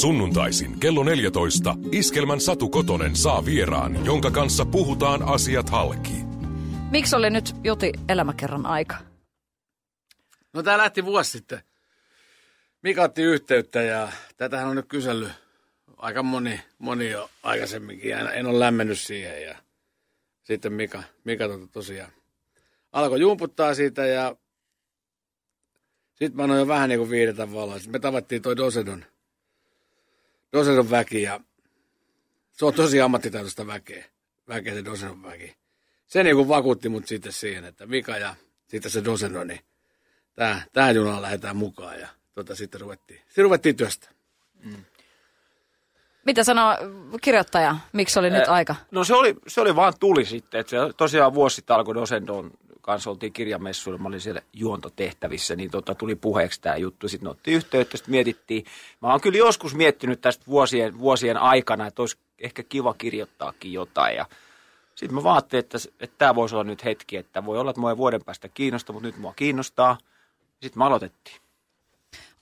Sunnuntaisin 0.00 0.80
kello 0.80 1.04
14 1.04 1.76
Iskelmän 1.92 2.40
Satu 2.40 2.68
Kotonen 2.68 3.16
saa 3.16 3.44
vieraan, 3.44 4.04
jonka 4.06 4.30
kanssa 4.30 4.64
puhutaan 4.64 5.22
asiat 5.22 5.70
halki. 5.70 6.12
Miksi 6.90 7.16
oli 7.16 7.30
nyt 7.30 7.56
Juti 7.64 7.92
elämäkerran 8.08 8.66
aika? 8.66 8.96
No 10.52 10.62
tää 10.62 10.78
lähti 10.78 11.04
vuosi 11.04 11.30
sitten. 11.30 11.60
Mika 12.82 13.02
otti 13.02 13.22
yhteyttä 13.22 13.82
ja 13.82 14.08
tätähän 14.36 14.68
on 14.68 14.76
nyt 14.76 14.88
kysellyt 14.88 15.32
aika 15.96 16.22
moni, 16.22 16.60
moni 16.78 17.10
jo 17.10 17.30
aikaisemminkin. 17.42 18.10
Ja 18.10 18.32
en 18.32 18.46
ole 18.46 18.60
lämmennyt 18.60 18.98
siihen 18.98 19.42
ja 19.42 19.56
sitten 20.42 20.72
Mika, 20.72 21.02
Mika 21.24 21.48
tota 21.48 21.66
tosiaan 21.66 22.12
alkoi 22.92 23.20
jumputtaa 23.20 23.74
siitä 23.74 24.06
ja 24.06 24.36
sitten 26.14 26.36
mä 26.36 26.42
annoin 26.42 26.60
jo 26.60 26.68
vähän 26.68 26.88
niin 26.88 26.98
kuin 26.98 27.10
viidetä 27.10 27.52
valoa. 27.52 27.74
Sitten 27.74 27.92
me 27.92 27.98
tavattiin 27.98 28.42
toi 28.42 28.56
Dosedon, 28.56 29.04
Dosedon 30.54 30.90
väki 30.90 31.22
ja 31.22 31.40
se 32.52 32.64
on 32.64 32.74
tosi 32.74 33.00
ammattitaitoista 33.00 33.66
väkeä, 33.66 34.04
väkeä 34.48 34.74
se 34.74 34.84
Dosedon 34.84 35.22
väki. 35.22 35.56
Se 36.06 36.22
niin 36.22 36.36
kuin 36.36 36.48
vakuutti 36.48 36.88
mut 36.88 37.06
sitten 37.06 37.32
siihen, 37.32 37.64
että 37.64 37.86
Mika 37.86 38.16
ja 38.18 38.34
sitten 38.68 38.90
se 38.90 39.04
Dosedon, 39.04 39.46
niin 39.46 39.60
tähän, 40.34 40.62
tähän 40.72 40.94
junaan 40.94 41.22
lähdetään 41.22 41.56
mukaan 41.56 42.00
ja 42.00 42.08
tota, 42.34 42.54
sitten 42.54 42.80
ruvettiin, 42.80 43.20
sitten 43.26 43.44
ruvettiin 43.44 43.76
työstä. 43.76 44.08
Mitä 46.26 46.44
sanoo 46.44 46.76
kirjoittaja? 47.22 47.76
Miksi 47.92 48.18
oli 48.18 48.30
nyt 48.30 48.42
Eh, 48.42 48.50
aika? 48.52 48.76
No 48.90 49.04
se 49.04 49.14
oli, 49.14 49.34
se 49.46 49.60
oli 49.60 49.76
vaan 49.76 49.92
tuli 50.00 50.24
sitten. 50.24 50.60
Että 50.60 50.70
se 50.70 50.76
tosiaan 50.96 51.34
vuosi 51.34 51.56
sitten 51.56 51.76
alkoi 51.76 51.94
Dosendon 51.94 52.50
kanssa, 52.84 53.10
oltiin 53.10 53.32
kirjamessuilla, 53.32 53.98
mä 53.98 54.08
olin 54.08 54.20
siellä 54.20 54.40
juontotehtävissä, 54.52 55.56
niin 55.56 55.70
tota, 55.70 55.94
tuli 55.94 56.14
puheeksi 56.14 56.60
tämä 56.60 56.76
juttu. 56.76 57.08
Sitten 57.08 57.28
otti 57.28 57.52
yhteyttä, 57.52 57.96
sitten 57.96 58.10
mietittiin. 58.10 58.64
Mä 59.02 59.10
oon 59.10 59.20
kyllä 59.20 59.38
joskus 59.38 59.74
miettinyt 59.74 60.20
tästä 60.20 60.44
vuosien, 60.46 60.98
vuosien 60.98 61.36
aikana, 61.36 61.86
että 61.86 62.02
olisi 62.02 62.18
ehkä 62.38 62.62
kiva 62.62 62.94
kirjoittaakin 62.94 63.72
jotain. 63.72 64.16
Ja 64.16 64.26
sitten 64.94 65.14
mä 65.14 65.22
vaattelin, 65.22 65.64
että, 65.64 65.78
että 66.00 66.18
tämä 66.18 66.34
voisi 66.34 66.54
olla 66.54 66.64
nyt 66.64 66.84
hetki, 66.84 67.16
että 67.16 67.44
voi 67.44 67.58
olla, 67.58 67.70
että 67.70 67.80
mua 67.80 67.90
ei 67.90 67.96
vuoden 67.96 68.24
päästä 68.24 68.48
kiinnosta, 68.48 68.92
mutta 68.92 69.06
nyt 69.06 69.18
mua 69.18 69.32
kiinnostaa. 69.36 69.98
Sitten 70.62 70.78
me 70.78 70.84
aloitettiin. 70.84 71.36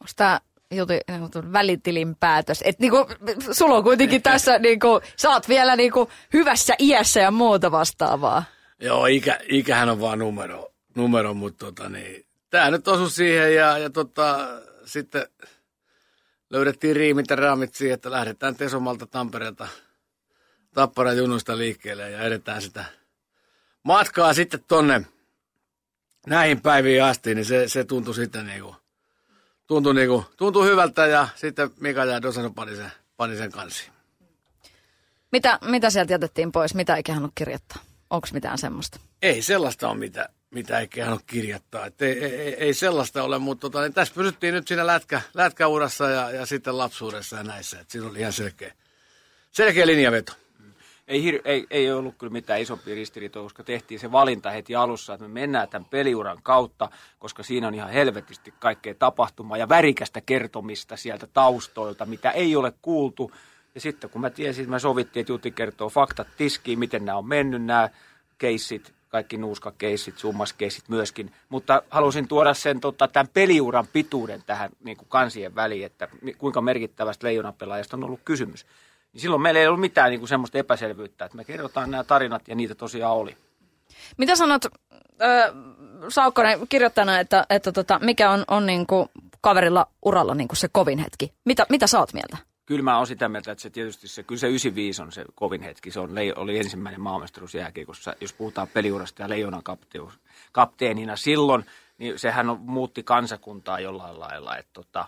Onko 0.00 0.12
tämä 0.16 0.40
Juti 0.70 1.00
niin 1.08 1.52
välitilin 1.52 2.16
päätös? 2.20 2.62
Et 2.64 2.78
niinku, 2.78 3.06
sulla 3.52 3.76
on 3.76 3.84
kuitenkin 3.84 4.22
tässä, 4.32 4.58
niinku, 4.58 5.00
sä 5.16 5.30
oot 5.30 5.48
vielä 5.48 5.76
niinku 5.76 6.10
hyvässä 6.32 6.74
iässä 6.78 7.20
ja 7.20 7.30
muuta 7.30 7.70
vastaavaa. 7.70 8.44
Joo, 8.82 9.06
ikä, 9.06 9.40
ikähän 9.48 9.88
on 9.88 10.00
vaan 10.00 10.18
numero, 10.18 10.72
numero 10.94 11.34
mutta 11.34 11.66
tota, 11.66 11.88
niin, 11.88 12.26
tämä 12.50 12.70
nyt 12.70 12.88
osui 12.88 13.10
siihen 13.10 13.54
ja, 13.54 13.78
ja 13.78 13.90
tota, 13.90 14.48
sitten 14.84 15.26
löydettiin 16.50 16.96
riimit 16.96 17.30
ja 17.30 17.36
raamit 17.36 17.74
siihen, 17.74 17.94
että 17.94 18.10
lähdetään 18.10 18.56
Tesomalta 18.56 19.06
Tampereelta 19.06 19.68
Tapparan 20.74 21.16
junusta 21.16 21.58
liikkeelle 21.58 22.10
ja 22.10 22.22
edetään 22.22 22.62
sitä 22.62 22.84
matkaa 23.82 24.34
sitten 24.34 24.64
tonne 24.68 25.06
näihin 26.26 26.60
päiviin 26.60 27.04
asti, 27.04 27.34
niin 27.34 27.44
se, 27.44 27.68
se 27.68 27.84
tuntui 27.84 28.14
sitten 28.14 28.46
niinku, 28.46 28.76
tuntui, 29.66 29.94
niinku, 29.94 30.24
tuntui 30.36 30.66
hyvältä 30.66 31.06
ja 31.06 31.28
sitten 31.34 31.70
Mika 31.80 32.04
ja 32.04 32.22
Dosano 32.22 32.50
pani 32.50 32.76
sen, 32.76 32.92
pani 33.16 33.36
sen 33.36 33.52
kansiin. 33.52 33.92
Mitä, 35.32 35.58
mitä 35.64 35.90
sieltä 35.90 36.12
jätettiin 36.12 36.52
pois? 36.52 36.74
Mitä 36.74 36.96
ei 36.96 37.02
kehannut 37.02 37.32
kirjoittaa? 37.34 37.91
Onko 38.12 38.28
mitään 38.32 38.58
semmoista? 38.58 39.00
Ei 39.22 39.42
sellaista 39.42 39.88
ole, 39.88 39.98
mitä, 39.98 40.28
mitä 40.50 40.78
ei 40.78 40.88
kehannut 40.88 41.22
kirjoittaa. 41.26 41.86
Et 41.86 42.02
ei, 42.02 42.24
ei, 42.24 42.34
ei, 42.34 42.54
ei 42.54 42.74
sellaista 42.74 43.22
ole, 43.22 43.38
mutta 43.38 43.60
tota, 43.60 43.80
niin 43.80 43.94
tässä 43.94 44.14
pysyttiin 44.14 44.54
nyt 44.54 44.68
siinä 44.68 44.86
lätkä, 44.86 45.20
lätkäurassa 45.34 46.08
ja, 46.08 46.30
ja 46.30 46.46
sitten 46.46 46.78
lapsuudessa 46.78 47.36
ja 47.36 47.42
näissä. 47.42 47.80
Et 47.80 47.90
siinä 47.90 48.08
oli 48.08 48.20
ihan 48.20 48.32
selkeä, 48.32 48.72
selkeä 49.50 49.86
linjaveto. 49.86 50.32
Ei, 51.08 51.32
hir- 51.32 51.40
ei, 51.44 51.66
ei 51.70 51.92
ollut 51.92 52.14
kyllä 52.18 52.32
mitään 52.32 52.60
isompia 52.60 52.94
ristiriitoja, 52.94 53.42
koska 53.42 53.64
tehtiin 53.64 54.00
se 54.00 54.12
valinta 54.12 54.50
heti 54.50 54.74
alussa, 54.76 55.14
että 55.14 55.28
me 55.28 55.40
mennään 55.40 55.68
tämän 55.68 55.88
peliuran 55.90 56.38
kautta, 56.42 56.88
koska 57.18 57.42
siinä 57.42 57.68
on 57.68 57.74
ihan 57.74 57.90
helvetisti 57.90 58.54
kaikkea 58.58 58.94
tapahtumaa 58.94 59.58
ja 59.58 59.68
värikästä 59.68 60.20
kertomista 60.20 60.96
sieltä 60.96 61.26
taustoilta, 61.26 62.06
mitä 62.06 62.30
ei 62.30 62.56
ole 62.56 62.72
kuultu. 62.82 63.32
Ja 63.74 63.80
sitten 63.80 64.10
kun 64.10 64.20
mä 64.20 64.30
tiesin, 64.30 64.70
me 64.70 64.78
sovittiin, 64.78 65.20
että 65.20 65.32
Juti 65.32 65.50
kertoo 65.50 65.88
faktat 65.88 66.28
tiskiin, 66.36 66.78
miten 66.78 67.04
nämä 67.04 67.18
on 67.18 67.28
mennyt, 67.28 67.64
nämä 67.64 67.88
keissit, 68.38 68.92
kaikki 69.08 69.36
nuuskakeissit, 69.36 70.18
summaskeissit 70.18 70.88
myöskin. 70.88 71.32
Mutta 71.48 71.82
halusin 71.90 72.28
tuoda 72.28 72.54
sen 72.54 72.80
tota, 72.80 73.08
tämän 73.08 73.28
peliuran 73.34 73.86
pituuden 73.92 74.42
tähän 74.46 74.70
niin 74.84 74.96
kuin 74.96 75.08
kansien 75.08 75.54
väliin, 75.54 75.86
että 75.86 76.08
kuinka 76.38 76.60
merkittävästä 76.60 77.26
leijonapelaajasta 77.26 77.96
on 77.96 78.04
ollut 78.04 78.20
kysymys. 78.24 78.66
Niin 79.12 79.20
silloin 79.20 79.42
meillä 79.42 79.60
ei 79.60 79.66
ollut 79.66 79.80
mitään 79.80 80.10
niin 80.10 80.20
kuin 80.20 80.28
semmoista 80.28 80.58
epäselvyyttä, 80.58 81.24
että 81.24 81.36
me 81.36 81.44
kerrotaan 81.44 81.90
nämä 81.90 82.04
tarinat 82.04 82.48
ja 82.48 82.54
niitä 82.54 82.74
tosiaan 82.74 83.16
oli. 83.16 83.36
Mitä 84.16 84.36
sanot, 84.36 84.64
äh, 84.64 85.54
Saukkonen, 86.08 86.68
kirjoittajana, 86.68 87.20
että, 87.20 87.46
että 87.50 87.72
tota, 87.72 87.98
mikä 88.02 88.30
on, 88.30 88.44
on 88.48 88.66
niinku 88.66 89.10
kaverilla 89.40 89.86
uralla 90.02 90.34
niinku 90.34 90.54
se 90.54 90.68
kovin 90.72 90.98
hetki? 90.98 91.32
Mitä, 91.44 91.66
mitä 91.68 91.86
sä 91.86 91.98
oot 91.98 92.12
mieltä? 92.12 92.51
Kyllä 92.66 92.82
mä 92.82 92.96
oon 92.96 93.06
sitä 93.06 93.28
mieltä, 93.28 93.52
että 93.52 93.62
se 93.62 93.70
tietysti 93.70 94.08
se, 94.08 94.22
kyllä 94.22 94.38
se 94.38 94.48
95 94.48 95.02
on 95.02 95.12
se 95.12 95.24
kovin 95.34 95.62
hetki. 95.62 95.90
Se 95.90 96.00
on, 96.00 96.10
oli 96.36 96.58
ensimmäinen 96.58 97.00
maailmanmestaruus 97.00 97.54
jääkiekossa, 97.54 98.14
jos 98.20 98.32
puhutaan 98.32 98.68
peliurasta 98.68 99.22
ja 99.22 99.28
leijonan 99.28 99.62
kapteu- 99.62 100.12
kapteenina 100.52 101.16
silloin, 101.16 101.64
niin 101.98 102.18
sehän 102.18 102.50
on, 102.50 102.60
muutti 102.60 103.02
kansakuntaa 103.02 103.80
jollain 103.80 104.20
lailla. 104.20 104.56
Että 104.56 104.70
tota, 104.72 105.06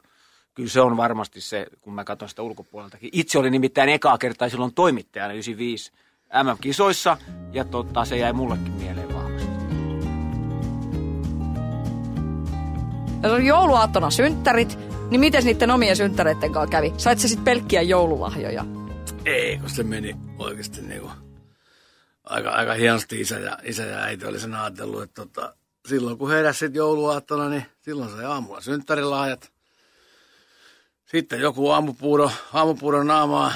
kyllä 0.54 0.68
se 0.68 0.80
on 0.80 0.96
varmasti 0.96 1.40
se, 1.40 1.66
kun 1.80 1.94
mä 1.94 2.04
katson 2.04 2.28
sitä 2.28 2.42
ulkopuoleltakin. 2.42 3.10
Itse 3.12 3.38
oli 3.38 3.50
nimittäin 3.50 3.88
ekaa 3.88 4.18
kertaa 4.18 4.48
silloin 4.48 4.74
toimittajana 4.74 5.32
95 5.32 5.92
MM-kisoissa, 6.42 7.16
ja 7.52 7.64
tota, 7.64 8.04
se 8.04 8.16
jäi 8.16 8.32
mullekin 8.32 8.72
mieleen 8.72 9.14
vahvasti. 9.14 9.54
Jouluaattona 13.44 14.10
synttärit, 14.10 14.78
niin 15.10 15.20
miten 15.20 15.44
niiden 15.44 15.70
omien 15.70 15.96
synttäreiden 15.96 16.52
kanssa 16.52 16.70
kävi? 16.70 16.92
Sait 16.96 17.18
sä 17.18 17.28
sitten 17.28 17.44
pelkkiä 17.44 17.82
joululahjoja? 17.82 18.64
Ei, 19.24 19.58
kun 19.58 19.70
se 19.70 19.82
meni 19.82 20.16
oikeasti 20.38 20.82
niinku 20.82 21.10
aika, 22.24 22.50
aika 22.50 22.74
hienosti 22.74 23.20
isä 23.20 23.38
ja, 23.38 23.58
isä 23.62 23.82
ja 23.82 23.98
äiti 23.98 24.26
oli 24.26 24.40
sen 24.40 24.54
ajatellut, 24.54 25.02
että 25.02 25.26
tota, 25.26 25.56
silloin 25.88 26.18
kun 26.18 26.30
heräsi 26.30 26.58
sitten 26.58 26.78
jouluaattona, 26.78 27.48
niin 27.48 27.66
silloin 27.82 28.10
sai 28.10 28.24
aamulla 28.24 28.60
synttärilahjat. 28.60 29.52
Sitten 31.06 31.40
joku 31.40 31.70
aamupuuro, 31.70 32.30
aamupuuro 32.52 33.02
naamaa. 33.02 33.52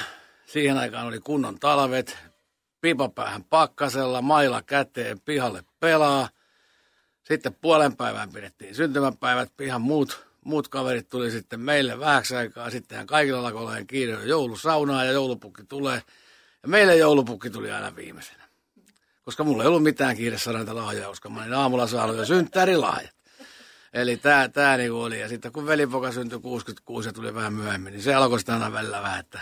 Siihen 0.47 0.79
aikaan 0.79 1.07
oli 1.07 1.21
kunnon 1.21 1.59
talvet. 1.59 2.17
Pipapäähän 2.81 3.45
pakkasella, 3.45 4.23
maila 4.23 4.63
käteen, 4.63 5.21
pihalle 5.21 5.65
pelaa. 5.81 6.29
Sitten 7.25 7.55
puolen 7.61 7.97
päivään 7.97 8.33
pidettiin 8.33 8.75
syntymäpäivät, 8.75 9.53
pihan 9.57 9.83
muut, 9.83 10.28
muut 10.49 10.69
kaverit 10.69 11.09
tuli 11.09 11.31
sitten 11.31 11.61
meille 11.61 11.99
vähäksi 11.99 12.37
aikaa. 12.37 12.71
Sittenhän 12.71 13.07
kaikilla 13.07 13.49
alkoi 13.49 13.85
kiire 13.85 14.13
jo 14.13 14.23
joulusaunaa 14.23 15.05
ja 15.05 15.13
joulupukki 15.13 15.65
tulee. 15.65 16.03
Ja 16.63 16.69
meille 16.69 16.97
joulupukki 16.97 17.51
tuli 17.51 17.71
aina 17.71 17.97
viimeisenä. 17.97 18.49
Koska 19.23 19.45
mulla 19.45 19.63
ei 19.63 19.69
ollut 19.69 19.83
mitään 19.83 20.17
kiire 20.17 20.39
saada 20.39 20.59
näitä 20.59 20.75
lahjoja, 20.75 21.09
koska 21.09 21.29
mä 21.29 21.41
olin 21.41 21.55
aamulla 21.55 21.87
saanut 21.87 22.17
jo 22.17 22.25
synttärilahjat. 22.25 23.15
Eli 23.93 24.17
tää, 24.17 24.49
tää 24.49 24.77
niinku 24.77 25.01
oli. 25.01 25.21
Ja 25.21 25.29
sitten 25.29 25.53
kun 25.53 25.67
velipoka 25.67 26.13
syntyi 26.13 26.41
66 26.41 27.09
ja 27.09 27.13
tuli 27.13 27.35
vähän 27.35 27.53
myöhemmin, 27.53 27.93
niin 27.93 28.03
se 28.03 28.15
alkoi 28.15 28.41
sitä 28.41 28.53
aina 28.53 28.73
välillä 28.73 29.03
vähän, 29.03 29.21
että 29.21 29.41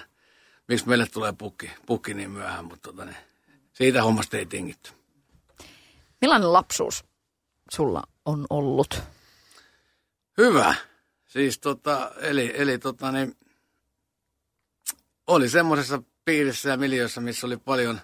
miksi 0.69 0.89
meille 0.89 1.07
tulee 1.07 1.33
pukki, 1.33 1.71
pukki 1.87 2.15
niin 2.15 2.31
myöhään. 2.31 2.65
Mutta 2.65 2.93
tota, 2.93 3.05
niin, 3.05 3.17
siitä 3.73 4.03
hommasta 4.03 4.37
ei 4.37 4.47
tingitty. 4.47 4.91
Millainen 6.21 6.53
lapsuus 6.53 7.05
sulla 7.71 8.03
on 8.25 8.47
ollut? 8.51 9.03
Hyvä. 10.39 10.75
Siis 11.37 11.59
tota, 11.59 12.13
eli, 12.21 12.53
eli 12.55 12.79
tota 12.79 13.13
niin, 13.13 13.37
oli 15.27 15.49
semmoisessa 15.49 16.03
piirissä 16.25 16.69
ja 16.69 16.77
miljöissä, 16.77 17.21
missä 17.21 17.47
oli 17.47 17.57
paljon 17.57 18.01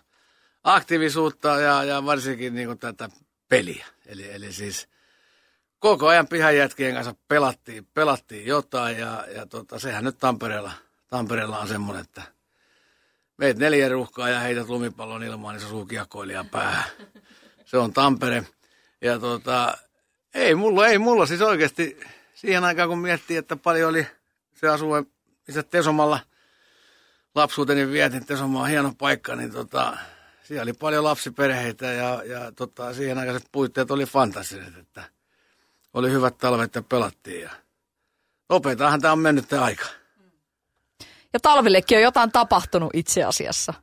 aktiivisuutta 0.65 1.49
ja, 1.49 1.85
ja 1.85 2.05
varsinkin 2.05 2.55
niin 2.55 2.79
tätä 2.79 3.09
peliä. 3.49 3.87
Eli, 4.07 4.33
eli 4.33 4.53
siis 4.53 4.89
koko 5.79 6.07
ajan 6.09 6.29
pihajätkien 6.29 6.95
kanssa 6.95 7.15
pelattiin, 7.29 7.87
pelattiin 7.95 8.47
jotain 8.47 8.99
ja, 8.99 9.27
ja 9.35 9.47
tota, 9.47 9.79
sehän 9.79 10.05
nyt 10.05 10.19
Tampereella, 10.19 10.73
Tampereella 11.09 11.59
on 11.59 11.69
semmoinen, 11.69 12.05
että 12.05 12.23
meet 13.37 13.57
neljä 13.57 13.89
ruuhkaa 13.89 14.29
ja 14.29 14.41
heität 14.41 14.69
lumipallon 14.69 15.23
ilmaan, 15.23 15.55
niin 15.55 15.61
se 15.61 15.67
osuu 15.67 15.87
kiekkoilija 15.87 16.45
päähän. 16.51 16.85
Se 17.65 17.79
on 17.79 17.93
Tampere. 17.93 18.47
Ja 19.01 19.19
tota, 19.19 19.79
ei 20.35 20.55
mulla, 20.55 20.87
ei 20.87 20.99
mulla 20.99 21.27
siis 21.27 21.43
oikeasti 21.43 22.01
siihen 22.43 22.65
aikaan, 22.65 22.89
kun 22.89 22.99
miettii, 22.99 23.37
että 23.37 23.57
paljon 23.57 23.91
oli 23.91 24.07
se 24.55 24.69
asue, 24.69 25.05
missä 25.47 25.63
Tesomalla 25.63 26.21
lapsuuteni 27.35 27.89
vietin, 27.89 28.27
Tesomaa 28.27 28.63
on 28.63 28.69
hieno 28.69 28.93
paikka, 28.99 29.37
niin 29.37 29.53
tota, 29.53 29.97
siellä 30.43 30.63
oli 30.63 30.73
paljon 30.73 31.05
lapsiperheitä 31.05 31.87
ja, 31.87 32.23
ja 32.25 32.53
tota, 32.53 32.95
siihen 32.95 33.19
aikaiset 33.19 33.49
puitteet 33.53 33.91
oli 33.91 34.05
fantasiset, 34.05 34.77
että 34.77 35.05
oli 35.95 36.11
hyvät 36.11 36.39
talvet 36.39 36.75
ja 36.75 36.83
pelattiin 36.83 37.43
ja 37.43 37.51
nopeetahan 38.49 39.01
tämä 39.01 39.13
on 39.13 39.19
mennyt 39.19 39.49
tämä 39.49 39.65
aika. 39.65 39.87
Ja 41.33 41.41
talvillekin 41.41 41.99
on 41.99 42.03
jotain 42.03 42.33
tapahtunut 42.33 42.91
itse 42.95 43.25
asiassa. 43.25 43.75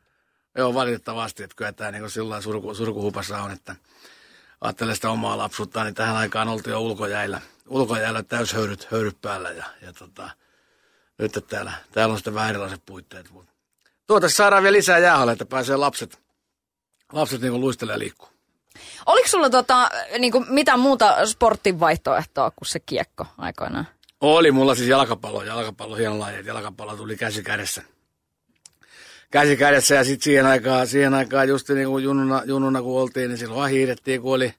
Joo, 0.57 0.73
valitettavasti, 0.73 1.43
että 1.43 1.55
kyllä 1.55 1.71
tämä 1.71 1.91
niin 1.91 2.09
sillä 2.09 2.41
surku, 2.41 2.75
surkuhupassa 2.75 3.41
on, 3.41 3.51
että 3.51 3.75
ajattelee 4.61 4.95
sitä 4.95 5.09
omaa 5.09 5.37
lapsuutta, 5.37 5.83
niin 5.83 5.95
tähän 5.95 6.15
aikaan 6.15 6.47
oltiin 6.47 6.71
jo 6.71 6.79
ulkojäillä, 6.79 7.41
ulkojäillä 7.69 8.23
täyshöyryt 8.23 8.87
höyryt 8.91 9.21
päällä 9.21 9.51
ja, 9.51 9.65
ja 9.81 9.93
tota, 9.93 10.29
nyt 11.17 11.37
että 11.37 11.55
täällä, 11.55 11.71
täällä 11.91 12.11
on 12.11 12.17
sitten 12.17 12.33
vähän 12.33 12.49
erilaiset 12.49 12.81
puitteet. 12.85 13.31
Mutta 13.31 13.51
tuota 14.07 14.29
saadaan 14.29 14.63
vielä 14.63 14.77
lisää 14.77 14.97
jäähalle, 14.97 15.31
että 15.31 15.45
pääsee 15.45 15.75
lapset, 15.75 16.19
lapset 17.13 17.41
niin 17.41 17.61
luistelee 17.61 17.93
ja 17.93 17.99
liikkuu. 17.99 18.29
Oliko 19.05 19.27
sulla 19.27 19.49
tota, 19.49 19.89
niin 20.19 20.31
kuin, 20.31 20.45
mitään 20.49 20.79
muuta 20.79 21.25
sportin 21.25 21.79
vaihtoehtoa 21.79 22.51
kuin 22.51 22.67
se 22.67 22.79
kiekko 22.79 23.25
aikoinaan? 23.37 23.87
Oli 24.21 24.51
mulla 24.51 24.75
siis 24.75 24.89
jalkapallo, 24.89 25.43
jalkapallo 25.43 25.95
hieno 25.95 26.19
laji, 26.19 26.45
jalkapallo 26.45 26.95
tuli 26.95 27.17
käsi 27.17 27.43
kädessä. 27.43 27.81
Käsi 29.31 29.57
kädessä 29.57 29.95
ja 29.95 30.03
sitten 30.03 30.23
siihen 30.23 30.45
aikaan, 30.45 30.87
siihen 30.87 31.13
aikaan 31.13 31.47
just 31.47 31.69
niin 31.69 31.87
kuin 31.87 32.03
jununa, 32.03 32.43
jununa 32.45 32.81
kun 32.81 33.01
oltiin, 33.01 33.29
niin 33.29 33.37
silloin 33.37 33.71
hiirettiin, 33.71 34.21
kun 34.21 34.33
oli, 34.33 34.53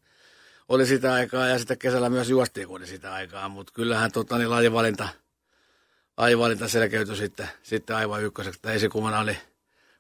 oli 0.71 0.87
sitä 0.87 1.13
aikaa 1.13 1.47
ja 1.47 1.59
sitten 1.59 1.79
kesällä 1.79 2.11
myös 2.11 2.31
juostiin, 2.31 2.69
kun 2.69 2.77
oli 2.77 2.87
sitä 2.87 3.13
aikaa. 3.13 3.49
Mutta 3.49 3.73
kyllähän 3.73 4.13
tota, 4.13 4.39
niin 4.39 4.51
lajivalinta, 4.51 5.09
lajivalinta 6.17 6.69
selkeytyi 6.69 7.17
sitten, 7.17 7.49
sitten 7.63 7.97
aivan 7.97 8.23
ykköseksi. 8.23 8.61
Esikuvana 8.65 9.21
oli 9.21 9.39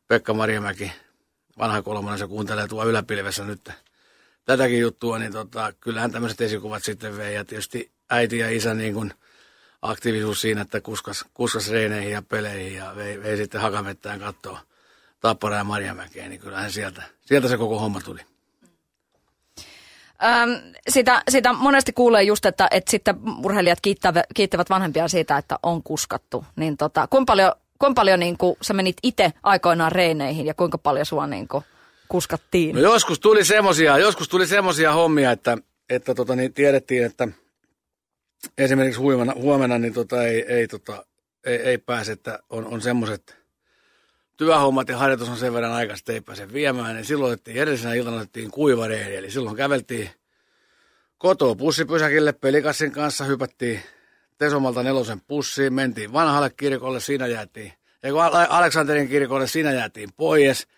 Pekka 0.08 0.34
Marjamäki, 0.34 0.92
vanha 1.58 1.82
kolmonen, 1.82 2.18
se 2.18 2.26
kuuntelee 2.26 2.68
tuo 2.68 2.84
yläpilvessä 2.84 3.44
nyt 3.44 3.70
tätäkin 4.44 4.80
juttua, 4.80 5.18
niin 5.18 5.32
tota, 5.32 5.72
kyllähän 5.80 6.12
tämmöiset 6.12 6.40
esikuvat 6.40 6.84
sitten 6.84 7.16
vei. 7.16 7.34
Ja 7.34 7.44
tietysti 7.44 7.90
äiti 8.10 8.38
ja 8.38 8.50
isä 8.50 8.74
niin 8.74 8.94
kuin 8.94 9.14
aktiivisuus 9.82 10.40
siinä, 10.40 10.60
että 10.60 10.80
kuskas, 10.80 11.24
kuskas 11.34 11.70
reineihin 11.70 12.12
ja 12.12 12.22
peleihin 12.22 12.74
ja 12.74 12.92
vei, 12.96 13.22
vei 13.22 13.36
sitten 13.36 13.60
hakamettään 13.60 14.20
katsoa 14.20 14.60
Tappara 15.20 15.56
ja 15.56 15.64
Marjamäkeä, 15.64 16.28
niin 16.28 16.40
kyllähän 16.40 16.72
sieltä, 16.72 17.02
sieltä 17.20 17.48
se 17.48 17.56
koko 17.56 17.78
homma 17.78 18.00
tuli. 18.00 18.20
Öm, 20.24 20.74
sitä, 20.88 21.22
sitä 21.28 21.52
monesti 21.52 21.92
kuulee 21.92 22.22
just, 22.22 22.46
että, 22.46 22.68
että 22.70 22.90
sitten 22.90 23.16
urheilijat 23.44 23.78
kiittävät, 23.80 24.26
kiittävät 24.34 24.70
vanhempia 24.70 25.08
siitä, 25.08 25.38
että 25.38 25.58
on 25.62 25.82
kuskattu. 25.82 26.44
Niin 26.56 26.76
tota, 26.76 27.06
kuinka 27.06 27.30
paljon, 27.30 27.52
kuinka 27.78 28.00
paljon 28.00 28.20
niin 28.20 28.38
kuin, 28.38 28.56
sä 28.62 28.74
menit 28.74 28.96
itse 29.02 29.32
aikoinaan 29.42 29.92
reineihin 29.92 30.46
ja 30.46 30.54
kuinka 30.54 30.78
paljon 30.78 31.06
sua 31.06 31.26
niin 31.26 31.48
kuin, 31.48 31.64
kuskattiin? 32.08 32.74
No 32.74 32.80
joskus 32.80 33.20
tuli 33.20 33.44
semmosia, 33.44 33.98
joskus 33.98 34.28
tuli 34.28 34.46
semmosia 34.46 34.92
hommia, 34.92 35.30
että, 35.30 35.58
että 35.90 36.14
tota, 36.14 36.36
niin 36.36 36.54
tiedettiin, 36.54 37.04
että 37.04 37.28
esimerkiksi 38.58 39.00
huomenna, 39.00 39.32
huomenna 39.36 39.78
niin 39.78 39.94
tota, 39.94 40.24
ei, 40.24 40.44
ei, 40.48 40.68
tota, 40.68 41.04
ei, 41.44 41.56
ei 41.56 41.78
pääse, 41.78 42.12
että 42.12 42.38
on, 42.50 42.66
on 42.66 42.80
semmoiset 42.80 43.39
työhommat 44.40 44.88
ja 44.88 44.96
harjoitus 44.96 45.28
on 45.28 45.36
sen 45.36 45.52
verran 45.52 45.72
aikaista, 45.72 46.12
ei 46.12 46.20
pääse 46.20 46.52
viemään, 46.52 46.96
niin 46.96 47.04
silloin 47.04 47.32
otettiin 47.32 47.56
edellisenä 47.56 47.94
iltana 47.94 48.16
otettiin 48.16 48.50
kuivareeni, 48.50 49.16
eli 49.16 49.30
silloin 49.30 49.56
käveltiin 49.56 50.10
kotoa 51.18 51.54
pussipysäkille 51.54 52.32
pelikassin 52.32 52.92
kanssa, 52.92 53.24
hypättiin 53.24 53.80
Tesomalta 54.38 54.82
nelosen 54.82 55.20
pussiin, 55.20 55.74
mentiin 55.74 56.12
vanhalle 56.12 56.50
kirkolle, 56.50 57.00
siinä 57.00 57.26
jäätiin, 57.26 57.72
ja 58.02 58.12
kun 58.12 58.22
Aleksanterin 58.48 59.08
kirkolle, 59.08 59.46
siinä 59.46 59.72
jäätiin 59.72 60.08
pois, 60.16 60.68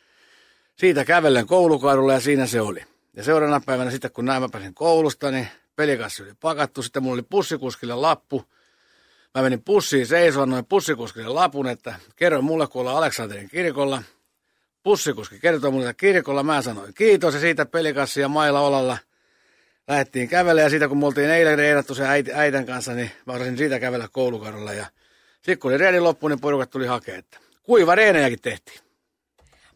siitä 0.76 1.04
kävellen 1.04 1.46
koulukadulle 1.46 2.12
ja 2.12 2.20
siinä 2.20 2.46
se 2.46 2.60
oli. 2.60 2.84
Ja 3.16 3.24
seuraavana 3.24 3.62
päivänä 3.66 3.90
sitten, 3.90 4.12
kun 4.12 4.24
näin 4.24 4.42
mä 4.42 4.48
pääsin 4.48 4.74
koulusta, 4.74 5.30
niin 5.30 5.48
pelikassi 5.76 6.22
oli 6.22 6.32
pakattu, 6.40 6.82
sitten 6.82 7.02
mulla 7.02 7.14
oli 7.14 7.26
pussikuskille 7.30 7.94
lappu, 7.94 8.44
Mä 9.34 9.42
menin 9.42 9.62
pussiin 9.62 10.06
seisoon, 10.06 10.50
noin 10.50 10.66
pussikuskille 10.66 11.28
lapun, 11.28 11.68
että 11.68 11.94
kerro 12.16 12.42
mulle, 12.42 12.66
kun 12.66 12.80
ollaan 12.80 12.96
Aleksanterin 12.96 13.48
kirkolla. 13.48 14.02
Pussikuski 14.82 15.38
kertoi 15.38 15.70
mulle, 15.70 15.88
että 15.88 16.00
kirkolla 16.00 16.42
mä 16.42 16.62
sanoin 16.62 16.94
kiitos 16.94 17.34
ja 17.34 17.40
siitä 17.40 17.66
pelikassi 17.66 18.20
ja 18.20 18.28
mailla 18.28 18.60
olalla 18.60 18.98
lähdettiin 19.88 20.28
kävelemään. 20.28 20.66
Ja 20.66 20.70
siitä 20.70 20.88
kun 20.88 20.98
me 20.98 21.06
oltiin 21.06 21.30
eilen 21.30 21.58
reenattu 21.58 21.94
sen 21.94 22.06
äiti, 22.06 22.32
äitän 22.34 22.66
kanssa, 22.66 22.92
niin 22.92 23.10
mä 23.26 23.32
osasin 23.32 23.56
siitä 23.56 23.80
kävellä 23.80 24.08
koulukadulla. 24.12 24.72
Ja 24.72 24.86
sitten 25.36 25.58
kun 25.58 25.70
oli 25.70 25.78
reeni 25.78 26.00
loppu, 26.00 26.28
niin 26.28 26.40
porukat 26.40 26.70
tuli 26.70 26.86
hakemaan, 26.86 27.18
että 27.18 27.38
kuiva 27.62 27.94
reenejäkin 27.94 28.40
tehtiin. 28.40 28.80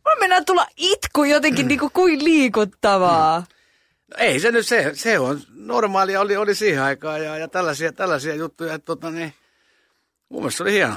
Mä 0.05 0.11
mennään 0.21 0.45
tulla 0.45 0.67
itku 0.77 1.25
jotenkin 1.25 1.69
niin 1.69 1.81
kuin, 1.81 1.93
kuin 1.93 2.25
liikuttavaa. 2.25 3.45
No 4.11 4.17
ei 4.19 4.41
se 4.41 4.53
nyt, 4.53 4.67
se, 4.67 4.91
se 4.95 5.19
on 5.19 5.41
normaalia, 5.55 6.21
oli, 6.21 6.37
oli 6.37 6.55
siihen 6.55 6.83
aikaan 6.83 7.25
ja, 7.25 7.39
ja 7.39 7.49
tällaisia, 7.49 7.93
tällaisia 7.93 8.35
juttuja, 8.35 8.75
että 8.75 8.87
tota, 8.87 9.11
niin, 9.11 9.35
Mun 10.29 10.41
mielestä 10.41 10.57
se 10.57 10.63
oli 10.63 10.73
hieno. 10.73 10.97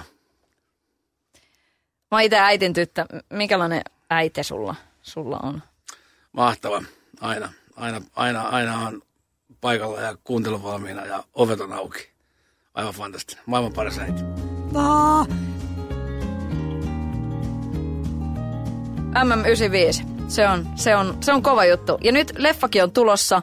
Mä 2.12 2.22
itse 2.22 2.40
äitin 2.40 2.74
tyttö. 2.74 3.06
Mikälainen 3.30 3.81
äiti 4.10 4.44
sulla, 4.44 4.76
sulla 5.02 5.40
on? 5.44 5.64
Mahtava. 6.31 6.84
Aina, 7.22 7.54
aina, 7.76 8.02
aina, 8.16 8.42
aina 8.42 8.78
on 8.78 9.02
paikalla 9.62 10.02
ja 10.02 10.18
kuuntelun 10.24 10.64
valmiina 10.64 11.06
ja 11.06 11.24
ovet 11.34 11.62
on 11.62 11.74
auki. 11.74 12.10
Aivan 12.74 12.94
fantastinen. 12.94 13.44
Maailman 13.46 13.74
paras 13.74 14.00
äiti. 14.00 14.22
Ah. 14.76 15.28
MM95. 19.14 20.06
Se 20.28 20.48
on, 20.48 20.68
se, 20.75 20.96
on, 20.96 21.18
se 21.24 21.34
on 21.34 21.44
kova 21.44 21.66
juttu. 21.66 21.98
Ja 22.02 22.12
nyt 22.12 22.34
leffakin 22.38 22.84
on 22.84 22.92
tulossa. 22.92 23.42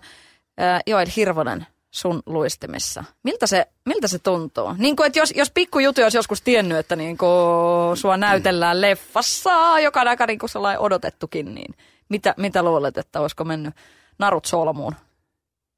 Joel 0.87 1.07
Hirvonen 1.17 1.67
sun 1.97 2.23
luistimissa. 2.27 3.05
Miltä 3.23 3.47
se, 3.47 3.67
miltä 3.85 4.09
se 4.09 4.19
tuntuu? 4.19 4.73
Niin 4.79 4.97
kuin, 4.97 5.07
että 5.07 5.19
jos, 5.19 5.33
jos 5.37 5.51
pikkujutu 5.51 6.03
olisi 6.03 6.19
joskus 6.19 6.43
tiennyt, 6.43 6.79
että 6.79 6.97
niin 6.97 7.19
kuin 7.19 7.97
sua 7.97 8.17
näytellään 8.17 8.81
leffassa, 8.81 9.81
joka 9.81 10.01
on 10.01 10.09
aika 10.09 10.27
niin 10.27 10.39
kuin 10.39 10.51
sellainen 10.51 10.81
odotettukin, 10.81 11.55
niin 11.55 11.75
mitä, 12.09 12.35
mitä 12.37 12.63
luulet, 12.63 12.99
että 12.99 13.21
olisiko 13.21 13.45
mennyt 13.45 13.75
narut 14.19 14.45
solmuun? 14.45 14.95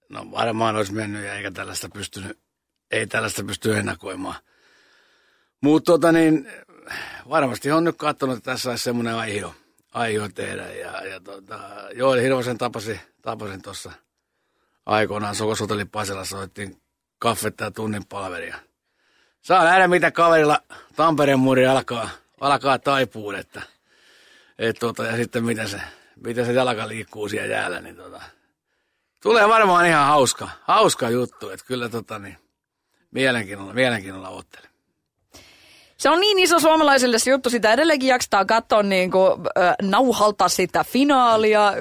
No 0.09 0.27
varmaan 0.31 0.77
olisi 0.77 0.95
mennyt 0.95 1.25
ja 1.25 1.35
eikä 1.35 1.51
tällaista 1.51 1.89
pystynyt, 1.89 2.39
ei 2.91 3.07
tällaista 3.07 3.45
pysty 3.45 3.77
ennakoimaan. 3.79 4.37
Mutta 5.61 5.93
tota 5.93 6.13
niin, 6.13 6.53
varmasti 7.29 7.71
on 7.71 7.85
nyt 7.85 7.97
katsonut, 7.97 8.37
että 8.37 8.51
tässä 8.51 8.71
olisi 8.71 8.85
semmoinen 8.85 9.15
aihio, 9.15 9.55
aihio 9.95 10.29
tehdä. 10.29 10.67
Ja, 10.67 11.07
ja 11.07 11.21
tota, 11.21 11.61
joo, 11.95 12.13
Hirvosen 12.13 12.59
tapasin, 12.59 13.01
tapasin 13.23 13.63
tuossa– 13.63 13.93
aikoinaan 14.89 15.35
Sokosotelli 15.35 15.85
Pasilla 15.85 16.25
soittiin 16.25 16.81
kaffetta 17.19 17.65
ja 17.65 17.71
tunnin 17.71 18.07
palveria. 18.07 18.57
Saa 19.43 19.65
nähdä, 19.65 19.89
mitä 19.89 20.11
kaverilla 20.11 20.61
Tampereen 20.97 21.39
muuri 21.39 21.67
alkaa, 21.67 22.11
alkaa 22.41 22.79
taipua, 22.79 23.39
että, 23.39 23.63
et, 24.59 24.77
tota, 24.79 25.05
ja 25.05 25.17
sitten 25.17 25.45
miten 25.45 25.69
se, 25.69 25.81
miten 26.25 26.47
se 26.47 26.53
jalka 26.53 26.89
liikkuu 26.89 27.29
siellä 27.29 27.55
jäällä, 27.55 27.81
niin 27.81 27.97
tota, 27.97 28.23
tulee 29.23 29.49
varmaan 29.49 29.87
ihan 29.87 30.07
hauska, 30.07 30.49
hauska 30.63 31.11
juttu, 31.11 31.51
että 31.51 31.67
kyllä 31.67 31.89
tota, 31.89 32.19
niin, 32.19 32.37
mielenkiinnolla, 33.11 33.73
mielenkiinnolla 33.73 34.29
ottelen. 34.29 34.71
Se 35.97 36.11
on 36.11 36.21
niin 36.21 36.39
iso 36.39 36.61
suomalaisille 36.61 37.19
se 37.19 37.31
juttu, 37.31 37.51
sitä 37.51 37.73
edelleenkin 37.73 38.09
jaksetaan 38.09 38.47
katsoa 38.47 38.83
niin 38.83 39.11
kuin, 39.11 39.33
äh, 39.59 39.75
nauhalta 39.83 40.49
sitä 40.49 40.85
finaalia 40.85 41.73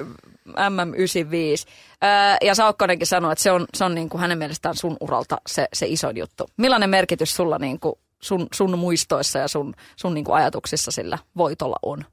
MM95. 0.58 1.68
Öö, 2.04 2.36
ja 2.42 2.54
Saukkonenkin 2.54 3.06
sanoi, 3.06 3.32
että 3.32 3.42
se 3.42 3.50
on, 3.50 3.66
se 3.74 3.84
on 3.84 3.94
niin 3.94 4.08
kuin 4.08 4.20
hänen 4.20 4.38
mielestään 4.38 4.76
sun 4.76 4.96
uralta 5.00 5.36
se, 5.46 5.68
se 5.72 5.86
iso 5.86 6.10
juttu. 6.10 6.50
Millainen 6.56 6.90
merkitys 6.90 7.36
sulla 7.36 7.58
niin 7.58 7.80
kuin 7.80 7.94
sun, 8.20 8.46
sun 8.54 8.78
muistoissa 8.78 9.38
ja 9.38 9.48
sun, 9.48 9.74
sun 9.96 10.14
niin 10.14 10.24
kuin 10.24 10.36
ajatuksissa 10.36 10.90
sillä 10.90 11.18
voitolla 11.36 11.76
on? 11.82 12.04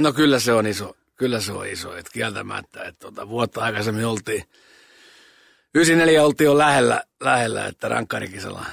No 0.00 0.12
kyllä 0.12 0.38
se 0.38 0.52
on 0.52 0.66
iso. 0.66 0.96
Kyllä 1.14 1.40
se 1.40 1.52
on 1.52 1.66
iso. 1.66 1.96
Että 1.96 2.12
kieltämättä, 2.12 2.84
että 2.84 3.00
tuota, 3.00 3.28
vuotta 3.28 3.60
aikaisemmin 3.60 4.06
oltiin, 4.06 4.44
94 5.74 6.24
oltiin 6.24 6.46
jo 6.46 6.58
lähellä, 6.58 7.02
lähellä 7.20 7.66
että 7.66 7.88
rankkarikisalla, 7.88 8.64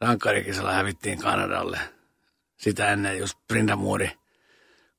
rankkarikisalla 0.00 0.72
hävittiin 0.72 1.18
Kanadalle. 1.18 1.78
Sitä 2.56 2.88
ennen 2.88 3.18
just 3.18 3.38
Brindamuuri 3.48 4.10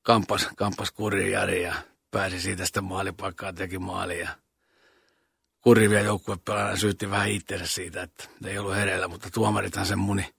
kampas, 0.06 0.48
kampas 0.56 0.90
Kuri 0.90 1.32
Jari 1.32 1.62
ja 1.62 1.74
pääsi 2.16 2.40
siitä 2.40 2.64
sitten 2.64 2.84
maalipaikkaan, 2.84 3.54
teki 3.54 3.78
maalia. 3.78 4.28
Kurivia 5.60 6.00
joukkuepelaajana 6.00 6.76
syytti 6.76 7.10
vähän 7.10 7.28
itsensä 7.28 7.66
siitä, 7.66 8.02
että 8.02 8.24
ei 8.44 8.58
ollut 8.58 8.74
hereillä, 8.74 9.08
mutta 9.08 9.30
tuomarithan 9.30 9.86
sen 9.86 9.98
muni. 9.98 10.34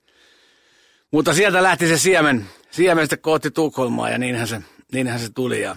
Mutta 1.11 1.33
sieltä 1.33 1.63
lähti 1.63 1.87
se 1.87 1.97
siemen, 1.97 2.47
siemen 2.71 3.03
sitten 3.03 3.19
kohti 3.19 3.51
Tukholmaa 3.51 4.09
ja 4.09 4.17
niinhän 4.17 4.47
se, 4.47 4.61
niinhän 4.93 5.19
se 5.19 5.29
tuli 5.29 5.61
ja 5.61 5.75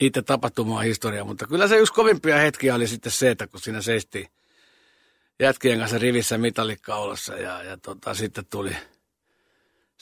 itse 0.00 0.22
tapahtumaa 0.22 0.80
historia, 0.80 1.24
mutta 1.24 1.46
kyllä 1.46 1.68
se 1.68 1.78
yksi 1.78 1.92
kovimpia 1.92 2.36
hetkiä 2.36 2.74
oli 2.74 2.88
sitten 2.88 3.12
se, 3.12 3.30
että 3.30 3.46
kun 3.46 3.60
siinä 3.60 3.82
seisti 3.82 4.26
jätkien 5.40 5.78
kanssa 5.78 5.98
rivissä 5.98 6.38
mitallikaulassa 6.38 7.34
ja, 7.34 7.62
ja 7.62 7.76
tota, 7.76 8.14
sitten 8.14 8.46
tuli 8.46 8.76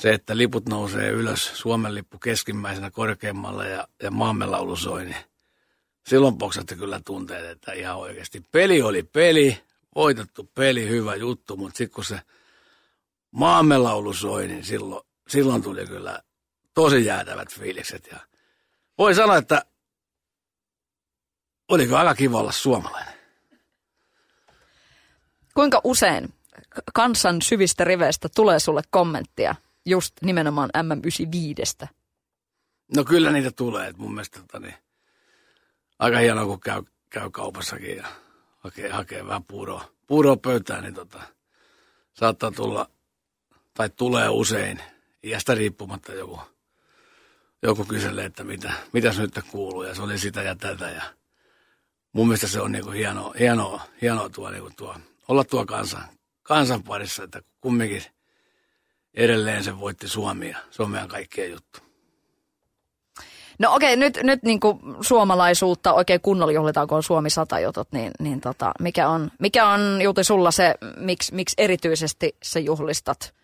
se, 0.01 0.13
että 0.13 0.37
liput 0.37 0.69
nousee 0.69 1.09
ylös, 1.09 1.51
Suomen 1.55 1.95
lippu 1.95 2.19
keskimmäisenä 2.19 2.91
korkeammalla 2.91 3.65
ja, 3.65 3.89
ja 4.03 4.11
maamme 4.11 4.47
laulu 4.47 4.77
soi, 4.77 5.05
niin 5.05 5.17
silloin 6.07 6.39
poksatti 6.39 6.77
kyllä 6.77 7.01
tunteet, 7.05 7.45
että 7.45 7.73
ihan 7.73 7.97
oikeasti. 7.97 8.43
Peli 8.53 8.83
oli 8.83 9.03
peli, 9.03 9.63
voitettu 9.95 10.51
peli, 10.55 10.89
hyvä 10.89 11.15
juttu, 11.15 11.57
mutta 11.57 11.79
sitten 11.79 11.95
kun 11.95 12.05
se 12.05 12.21
maamme 13.31 13.79
laulu 13.79 14.13
soi, 14.13 14.49
niin 14.49 14.65
silloin, 14.65 15.07
silloin 15.29 15.63
tuli 15.63 15.87
kyllä 15.87 16.21
tosi 16.75 17.05
jäätävät 17.05 17.53
fiilikset. 17.53 18.09
Ja 18.13 18.19
voi 18.99 19.15
sanoa, 19.15 19.37
että 19.37 19.65
oliko 21.69 21.97
aika 21.97 22.15
kiva 22.15 22.39
olla 22.39 22.53
suomalainen. 22.53 23.15
Kuinka 25.55 25.81
usein 25.85 26.35
kansan 26.95 27.43
syvistä 27.43 27.85
riveistä 27.85 28.29
tulee 28.35 28.59
sulle 28.59 28.83
kommenttia 28.91 29.55
just 29.87 30.15
nimenomaan 30.23 30.71
MM95? 30.77 31.87
No 32.97 33.05
kyllä 33.05 33.33
niitä 33.33 33.51
tulee. 33.51 33.89
että 33.89 34.03
mun 34.03 34.15
mielestä 34.15 34.41
tota, 34.41 34.61
niin, 34.61 34.75
aika 35.99 36.19
hienoa, 36.19 36.47
kun 36.47 36.61
käy, 36.61 36.83
käy 37.11 37.31
kaupassakin 37.31 37.97
ja 37.97 38.07
hakee, 38.59 38.91
hakee 38.91 39.27
vähän 39.27 39.45
puuroa, 39.45 39.85
puuroa 40.07 40.37
pöytään, 40.37 40.83
niin 40.83 40.95
tota, 40.95 41.23
saattaa 42.13 42.51
tulla, 42.51 42.91
tai 43.75 43.91
tulee 43.91 44.29
usein, 44.29 44.81
iästä 45.23 45.55
riippumatta 45.55 46.13
joku, 46.13 46.41
joku 47.63 47.85
kyselee, 47.85 48.25
että 48.25 48.45
mitä, 48.45 48.73
mitäs 48.93 49.19
nyt 49.19 49.41
kuuluu, 49.51 49.83
ja 49.83 49.95
se 49.95 50.03
oli 50.03 50.19
sitä 50.19 50.43
ja 50.43 50.57
tätä, 50.57 50.91
ja 50.91 51.03
mun 52.13 52.27
mielestä 52.27 52.49
se 52.49 52.61
on 52.61 52.73
niinku 52.73 52.91
hienoa, 52.91 53.35
hienoa, 53.39 53.81
hienoa 54.03 54.29
tuo, 54.29 54.51
niinku 54.51 54.71
tuo, 54.77 54.97
olla 55.29 55.45
tuo 55.45 55.67
kansan, 55.67 56.05
kansan 56.43 56.83
parissa, 56.83 57.25
että 57.25 57.43
kumminkin 57.61 58.03
edelleen 59.15 59.65
se 59.65 59.81
voitti 59.81 60.09
Suomia. 60.09 60.59
Se 60.71 60.83
on 60.83 60.91
meidän 60.91 61.09
kaikkien 61.09 61.51
juttu. 61.51 61.81
No 63.59 63.75
okei, 63.75 63.97
nyt, 63.97 64.19
nyt 64.23 64.43
niin 64.43 64.61
kuin 64.61 64.81
suomalaisuutta 65.01 65.93
oikein 65.93 66.21
kunnolla 66.21 66.53
juhlitaan, 66.53 66.89
kun 66.89 66.97
on 66.97 67.03
Suomi 67.03 67.31
100 67.31 67.61
jutut, 67.61 67.93
niin, 67.93 68.11
niin 68.19 68.41
tota, 68.41 68.73
mikä 68.81 69.09
on, 69.09 69.31
mikä 69.39 69.69
on 69.69 70.03
Juti 70.03 70.25
sulla 70.25 70.51
se, 70.51 70.75
miksi, 70.97 71.35
miksi 71.35 71.55
erityisesti 71.59 72.37
se 72.43 72.61
juhlistat 72.61 73.35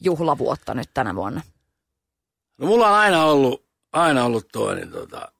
juhlavuotta 0.00 0.74
nyt 0.74 0.90
tänä 0.94 1.14
vuonna? 1.14 1.40
No 2.58 2.66
mulla 2.66 2.88
on 2.88 2.94
aina 2.94 3.24
ollut, 3.24 3.64
aina 3.92 4.24
ollut 4.24 4.48
tuo 4.52 4.74
niin 4.74 4.90
tota, 4.90 5.32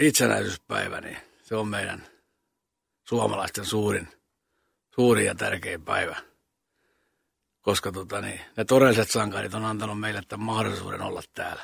itsenäisyyspäivä, 0.00 1.00
niin 1.00 1.16
se 1.42 1.56
on 1.56 1.68
meidän 1.68 2.06
suomalaisten 3.04 3.64
suurin, 3.64 4.08
suurin 4.94 5.26
ja 5.26 5.34
tärkein 5.34 5.82
päivä. 5.82 6.16
Koska 7.66 7.92
tota, 7.92 8.20
niin, 8.20 8.40
ne 8.56 8.64
todelliset 8.64 9.10
sankarit 9.10 9.54
on 9.54 9.64
antanut 9.64 10.00
meille 10.00 10.22
tämän 10.28 10.46
mahdollisuuden 10.46 11.02
olla 11.02 11.22
täällä. 11.34 11.62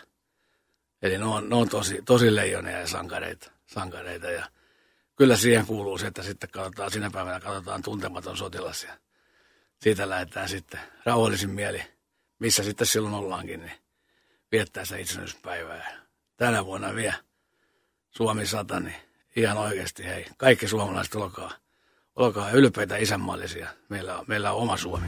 Eli 1.03 1.19
ne 1.19 1.25
on, 1.25 1.49
ne 1.49 1.57
on 1.57 1.69
tosi, 1.69 2.03
tosi 2.05 2.35
leijoneja 2.35 2.79
ja 2.79 2.87
sankareita, 2.87 3.51
sankareita. 3.67 4.31
Ja 4.31 4.47
kyllä 5.17 5.37
siihen 5.37 5.67
kuuluu 5.67 5.99
se, 5.99 6.07
että 6.07 6.23
sitten 6.23 6.51
katsotaan, 6.51 6.91
sinä 6.91 7.11
päivänä 7.11 7.41
katsotaan 7.41 7.83
tuntematon 7.83 8.37
sotilas 8.37 8.85
ja 8.85 8.93
siitä 9.81 10.09
lähdetään 10.09 10.49
sitten 10.49 10.81
rauhallisin 11.05 11.51
mieli, 11.51 11.83
missä 12.39 12.63
sitten 12.63 12.87
silloin 12.87 13.15
ollaankin, 13.15 13.61
niin 13.61 13.79
viettää 14.53 14.85
se 14.85 15.01
itsenäisyyspäivää. 15.01 15.93
Tänä 16.37 16.65
vuonna 16.65 16.95
vielä 16.95 17.15
Suomi 18.11 18.47
100, 18.47 18.81
niin 18.81 18.97
ihan 19.37 19.59
oikeasti 19.59 20.05
hei, 20.05 20.27
kaikki 20.37 20.69
suomalaiset 20.69 21.15
olkaa, 21.15 21.53
olkaa 22.17 22.51
ylpeitä 22.51 22.97
isänmaallisia. 22.97 23.69
Meillä 23.89 24.19
on, 24.19 24.25
meillä 24.29 24.53
on 24.53 24.59
oma 24.59 24.77
Suomi. 24.77 25.07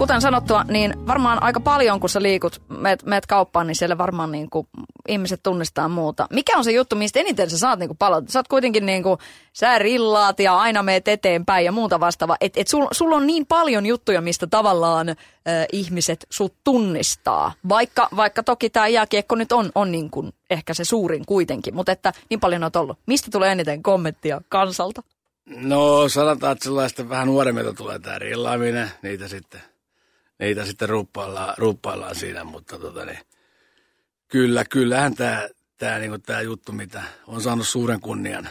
Kuten 0.00 0.20
sanottua, 0.20 0.64
niin 0.68 1.06
varmaan 1.06 1.42
aika 1.42 1.60
paljon, 1.60 2.00
kun 2.00 2.10
sä 2.10 2.22
liikut, 2.22 2.62
meet, 2.68 3.02
meet 3.02 3.26
kauppaan, 3.26 3.66
niin 3.66 3.74
siellä 3.76 3.98
varmaan 3.98 4.32
niin 4.32 4.50
kuin 4.50 4.68
ihmiset 5.08 5.40
tunnistaa 5.42 5.88
muuta. 5.88 6.26
Mikä 6.30 6.58
on 6.58 6.64
se 6.64 6.72
juttu, 6.72 6.96
mistä 6.96 7.20
eniten 7.20 7.50
sä 7.50 7.58
saat 7.58 7.78
niin 7.78 7.96
palautetta? 7.98 8.32
Sä 8.32 8.38
oot 8.38 8.48
kuitenkin 8.48 8.86
niin 8.86 9.02
kuin, 9.02 9.18
sä 9.52 9.78
rillaat 9.78 10.40
ja 10.40 10.56
aina 10.56 10.82
meet 10.82 11.08
eteenpäin 11.08 11.64
ja 11.64 11.72
muuta 11.72 12.00
vastaavaa. 12.00 12.36
Että 12.40 12.60
et 12.60 12.68
sulla 12.68 12.88
sul 12.92 13.12
on 13.12 13.26
niin 13.26 13.46
paljon 13.46 13.86
juttuja, 13.86 14.20
mistä 14.20 14.46
tavallaan 14.46 15.08
äh, 15.08 15.16
ihmiset 15.72 16.26
sut 16.30 16.54
tunnistaa. 16.64 17.52
Vaikka, 17.68 18.08
vaikka 18.16 18.42
toki 18.42 18.70
tämä 18.70 18.88
jääkiekko 18.88 19.34
nyt 19.34 19.52
on, 19.52 19.70
on 19.74 19.92
niin 19.92 20.10
kuin 20.10 20.32
ehkä 20.50 20.74
se 20.74 20.84
suurin 20.84 21.26
kuitenkin, 21.26 21.74
mutta 21.74 21.92
että 21.92 22.12
niin 22.30 22.40
paljon 22.40 22.64
on 22.64 22.70
ollut. 22.76 22.98
Mistä 23.06 23.28
tulee 23.32 23.52
eniten 23.52 23.82
kommenttia 23.82 24.40
kansalta? 24.48 25.02
No 25.46 26.08
sanotaan, 26.08 26.52
että 26.52 26.64
sellaista 26.64 27.08
vähän 27.08 27.26
nuoremmilta 27.26 27.72
tulee 27.72 27.98
tämä 27.98 28.18
rillaaminen, 28.18 28.90
niitä 29.02 29.28
sitten 29.28 29.69
niitä 30.40 30.64
sitten 30.64 30.88
ruuppaillaan, 30.88 31.54
ruuppaillaan 31.58 32.14
siinä, 32.14 32.44
mutta 32.44 32.78
tota 32.78 33.04
niin, 33.04 33.18
kyllä, 34.28 34.64
kyllähän 34.64 35.14
tämä 35.14 35.48
tää, 35.76 35.98
niinku, 35.98 36.18
tää 36.18 36.40
juttu, 36.40 36.72
mitä 36.72 37.02
on 37.26 37.42
saanut 37.42 37.68
suuren 37.68 38.00
kunnian 38.00 38.48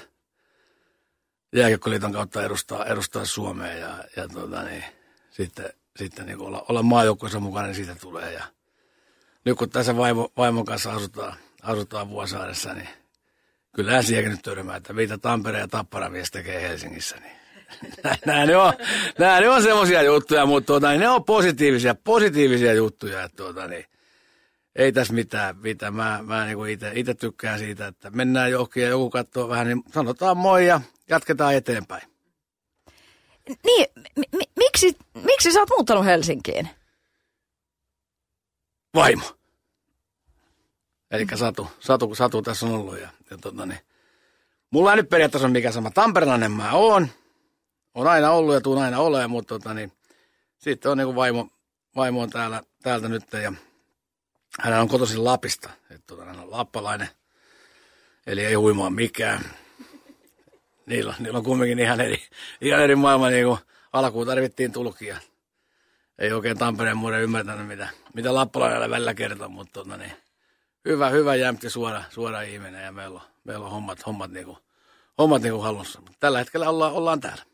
jääkiekkoliiton 1.55 2.13
kautta 2.13 2.43
edustaa, 2.43 2.85
edustaa 2.85 3.25
Suomea 3.25 3.73
ja, 3.73 4.03
ja 4.15 4.27
tota 4.27 4.63
niin, 4.63 4.83
sitten, 5.31 5.73
sitten 5.95 6.25
niin 6.25 6.39
olla, 6.39 6.65
olla 6.69 6.83
maajoukkueessa 6.83 7.39
mukana, 7.39 7.67
niin 7.67 7.75
siitä 7.75 7.95
tulee. 7.95 8.33
Ja 8.33 8.43
nyt 9.45 9.57
kun 9.57 9.69
tässä 9.69 9.97
vaimo, 9.97 10.31
vaimon 10.37 10.65
kanssa 10.65 10.93
asutaan, 10.93 11.37
asutaan 11.61 12.09
Vuosaaressa, 12.09 12.73
niin 12.73 12.89
kyllähän 13.75 14.03
siihenkin 14.03 14.31
nyt 14.31 14.41
törmää, 14.41 14.75
että 14.75 14.93
mitä 14.93 15.17
Tampere 15.17 15.59
ja 15.59 15.67
Tappara 15.67 16.09
mies 16.09 16.31
tekee 16.31 16.61
Helsingissä, 16.61 17.17
niin 17.17 17.38
nämä 18.25 18.45
ne 18.45 18.57
on, 18.57 18.73
nämä 19.17 19.39
ne 19.39 19.49
on 19.49 19.63
semmoisia 19.63 20.01
juttuja, 20.01 20.45
mutta 20.45 20.67
tuota, 20.67 20.91
ne 20.91 21.09
on 21.09 21.23
positiivisia, 21.23 21.95
positiivisia 21.95 22.73
juttuja. 22.73 23.23
Että 23.23 23.37
tuota, 23.37 23.67
niin, 23.67 23.85
ei 24.75 24.91
tässä 24.91 25.13
mitään, 25.13 25.57
mitään. 25.57 25.95
Mä, 25.95 26.19
mä 26.23 26.45
niin 26.45 26.79
itse 26.93 27.13
tykkään 27.13 27.59
siitä, 27.59 27.87
että 27.87 28.09
mennään 28.09 28.51
johonkin 28.51 28.83
ja 28.83 28.89
joku 28.89 29.09
katsoo 29.09 29.49
vähän, 29.49 29.67
niin 29.67 29.83
sanotaan 29.93 30.37
moi 30.37 30.67
ja 30.67 30.81
jatketaan 31.09 31.55
eteenpäin. 31.55 32.01
Niin, 33.65 33.85
mi- 34.17 34.51
miksi, 34.55 34.97
miksi 35.13 35.51
sä 35.51 35.59
oot 35.59 35.69
muuttanut 35.69 36.05
Helsinkiin? 36.05 36.69
Vaimo. 38.95 39.23
Eli 41.11 41.25
Satu, 41.35 41.67
Satu, 41.79 42.15
Satu 42.15 42.41
tässä 42.41 42.65
on 42.65 42.71
ollut. 42.71 42.99
Ja, 42.99 43.09
ja 43.29 43.37
tota, 43.37 43.65
niin, 43.65 43.79
mulla 44.71 44.91
ei 44.91 44.97
nyt 44.97 45.09
periaatteessa 45.09 45.47
ole 45.47 45.53
mikä 45.53 45.71
sama. 45.71 45.91
Tamperelainen 45.91 46.51
mä 46.51 46.71
oon 46.71 47.07
on 47.95 48.07
aina 48.07 48.31
ollut 48.31 48.53
ja 48.53 48.61
tuun 48.61 48.81
aina 48.81 48.99
olemaan, 48.99 49.29
mutta 49.29 49.59
tota, 49.59 49.73
niin, 49.73 49.91
sitten 50.57 50.91
on 50.91 50.97
niin 50.97 51.15
vaimo, 51.15 51.49
vaimo 51.95 52.21
on 52.21 52.29
täällä, 52.29 52.63
täältä 52.83 53.09
nyt 53.09 53.33
ja 53.43 53.53
hän 54.59 54.81
on 54.81 54.87
kotoisin 54.87 55.23
Lapista, 55.23 55.69
että 55.89 56.07
tota, 56.07 56.25
hän 56.25 56.39
on 56.39 56.51
lappalainen, 56.51 57.09
eli 58.27 58.45
ei 58.45 58.53
huimaa 58.53 58.89
mikään. 58.89 59.41
Niillä, 60.85 61.13
niillä 61.19 61.37
on 61.37 61.43
kumminkin 61.43 61.79
ihan 61.79 62.01
eri, 62.01 62.23
ihan 62.61 62.81
eri 62.81 62.95
maailma, 62.95 63.29
niin 63.29 63.45
kuin 63.45 63.59
alkuun 63.93 64.27
tarvittiin 64.27 64.71
tulkia. 64.71 65.17
Ei 66.19 66.31
oikein 66.31 66.57
Tampereen 66.57 66.97
muiden 66.97 67.21
ymmärtänyt, 67.21 67.67
mitä, 67.67 67.87
mitä 68.13 68.33
lappalainen 68.33 68.89
välillä 68.89 69.13
kertoo, 69.13 69.49
mutta 69.49 69.73
tota, 69.73 69.97
niin, 69.97 70.13
hyvä, 70.85 71.09
hyvä 71.09 71.35
jämpti 71.35 71.69
suora, 71.69 72.03
suora 72.09 72.41
ihminen 72.41 72.85
ja 72.85 72.91
meillä 72.91 73.19
on, 73.19 73.27
meillä 73.43 73.65
on 73.65 73.71
hommat, 73.71 74.05
hommat, 74.05 74.31
niin 74.31 74.45
kuin, 74.45 74.57
hommat 75.17 75.41
niin 75.41 75.53
kuin 75.53 75.63
halussa. 75.63 76.01
Tällä 76.19 76.39
hetkellä 76.39 76.69
ollaan, 76.69 76.93
ollaan 76.93 77.19
täällä. 77.19 77.48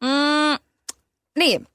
Mm, 0.00 0.58
niin, 1.38 1.66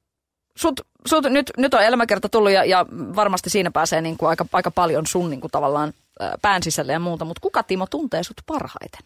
sut, 0.55 0.81
sut 1.05 1.25
nyt, 1.29 1.51
nyt 1.57 1.73
on 1.73 1.83
elämäkerta 1.83 2.29
tullut 2.29 2.51
ja, 2.51 2.65
ja 2.65 2.85
varmasti 2.91 3.49
siinä 3.49 3.71
pääsee 3.71 4.01
niin 4.01 4.17
kuin 4.17 4.29
aika, 4.29 4.45
aika 4.53 4.71
paljon 4.71 5.07
sun 5.07 5.29
niin 5.29 5.41
kuin 5.41 5.51
tavallaan 5.51 5.93
pään 6.41 6.63
sisälle 6.63 6.93
ja 6.93 6.99
muuta, 6.99 7.25
mutta 7.25 7.41
kuka 7.41 7.63
Timo 7.63 7.87
tuntee 7.87 8.23
sut 8.23 8.41
parhaiten? 8.45 9.01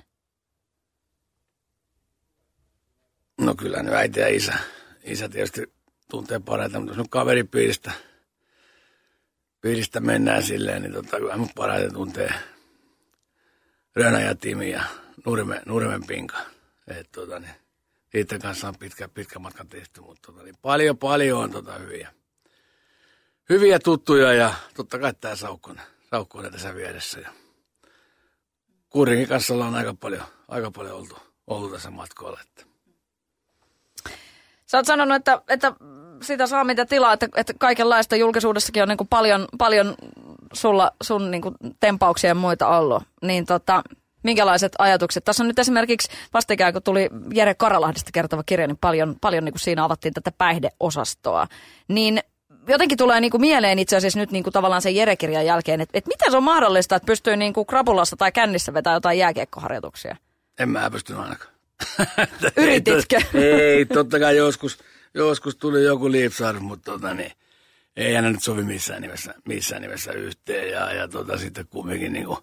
No 3.41 3.55
kyllä 3.55 3.83
nyt 3.83 3.93
äiti 3.93 4.19
ja 4.19 4.27
isä. 4.27 4.53
Isä 5.03 5.29
tietysti 5.29 5.73
tuntee 6.09 6.39
parhaiten, 6.39 6.81
mutta 6.81 6.91
jos 6.91 6.97
nyt 6.97 7.07
kaveripiiristä 7.09 7.91
piiristä 9.61 9.99
mennään 9.99 10.43
silleen, 10.43 10.81
niin 10.81 10.93
tota, 10.93 11.17
kyllä 11.17 11.37
mun 11.37 11.49
parhaiten 11.55 11.93
tuntee 11.93 12.33
Rönä 13.95 14.21
ja 14.21 14.35
Timi 14.35 14.71
ja 14.71 14.83
Nurmen, 15.25 15.61
Nurmen 15.65 16.07
Pinka. 16.07 16.37
Et, 16.87 17.11
tota, 17.11 17.39
niin, 17.39 17.55
niiden 18.15 18.41
kanssa 18.41 18.67
on 18.67 18.75
pitkä, 18.79 19.07
pitkä 19.07 19.39
matka 19.39 19.65
tehty, 19.65 20.01
mutta 20.01 20.31
tota, 20.31 20.43
niin 20.43 20.57
paljon, 20.61 20.97
paljon 20.97 21.43
on 21.43 21.51
tota 21.51 21.73
hyviä, 21.73 22.13
hyviä 23.49 23.79
tuttuja 23.79 24.33
ja 24.33 24.53
totta 24.75 24.99
kai 24.99 25.13
tämä 25.13 25.35
Saukkonen, 25.35 25.85
Saukkonen 26.11 26.51
tässä 26.51 26.75
vieressä. 26.75 27.19
Ja 27.19 27.29
Kurinkin 28.89 29.27
kanssa 29.27 29.53
ollaan 29.53 29.75
aika 29.75 29.93
paljon, 29.93 30.23
aika 30.47 30.71
paljon 30.71 30.95
oltu, 30.95 31.17
oltu 31.47 31.69
tässä 31.69 31.89
matkoilla. 31.91 32.39
Että. 32.41 32.65
Sä 34.65 34.77
oot 34.77 34.85
sanonut, 34.85 35.15
että, 35.15 35.41
että 35.49 35.73
sitä 36.21 36.47
saa 36.47 36.63
mitä 36.63 36.85
tilaa, 36.85 37.13
että, 37.13 37.27
että 37.35 37.53
kaikenlaista 37.59 38.15
julkisuudessakin 38.15 38.83
on 38.83 38.89
niin 38.89 38.97
kuin 38.97 39.07
paljon, 39.07 39.47
paljon 39.57 39.95
sulla, 40.53 40.91
sun 41.03 41.31
niin 41.31 41.41
kuin 41.41 41.55
tempauksia 41.79 42.27
ja 42.27 42.35
muita 42.35 42.67
ollut. 42.67 43.03
Niin 43.21 43.45
tota, 43.45 43.83
minkälaiset 44.25 44.73
ajatukset? 44.79 45.23
Tässä 45.23 45.43
on 45.43 45.47
nyt 45.47 45.59
esimerkiksi 45.59 46.11
vastikään, 46.33 46.73
kun 46.73 46.83
tuli 46.83 47.09
Jere 47.33 47.55
Karalahdesta 47.55 48.11
kertova 48.13 48.43
kirja, 48.45 48.67
niin 48.67 48.77
paljon, 48.77 49.15
paljon 49.21 49.45
niin 49.45 49.53
kuin 49.53 49.61
siinä 49.61 49.83
avattiin 49.83 50.13
tätä 50.13 50.31
päihdeosastoa. 50.37 51.47
Niin 51.87 52.19
jotenkin 52.67 52.97
tulee 52.97 53.21
niin 53.21 53.31
kuin 53.31 53.41
mieleen 53.41 53.79
itse 53.79 53.95
asiassa 53.95 54.19
nyt 54.19 54.31
niin 54.31 54.43
kuin 54.43 54.53
tavallaan 54.53 54.81
sen 54.81 54.95
Jere-kirjan 54.95 55.45
jälkeen, 55.45 55.81
että, 55.81 55.97
että 55.97 56.07
miten 56.07 56.31
se 56.31 56.37
on 56.37 56.43
mahdollista, 56.43 56.95
että 56.95 57.05
pystyy 57.05 57.35
niin 57.35 57.53
kuin 57.53 57.65
krapulassa 57.65 58.15
tai 58.17 58.31
kännissä 58.31 58.73
vetämään 58.73 58.95
jotain 58.95 59.19
jääkiekkoharjoituksia? 59.19 60.15
En 60.59 60.69
mä 60.69 60.91
pystynyt 60.91 61.21
ainakaan. 61.21 61.53
Yrititkö? 62.57 63.21
ei, 63.33 63.85
totta 63.85 64.19
kai 64.19 64.37
joskus, 64.37 64.79
joskus 65.13 65.55
tuli 65.55 65.83
joku 65.83 66.11
lipsahdus, 66.11 66.61
mutta 66.61 66.91
tota, 66.91 67.13
niin, 67.13 67.31
ei 67.95 68.15
aina 68.15 68.29
nyt 68.29 68.43
sovi 68.43 68.63
missään 68.63 69.01
nimessä, 69.01 69.33
missään 69.45 69.81
nimessä 69.81 70.11
yhteen. 70.11 70.71
Ja, 70.71 70.93
ja 70.93 71.07
tota, 71.07 71.37
sitten 71.37 71.67
kumminkin 71.69 72.13
niin 72.13 72.25
kuin 72.25 72.37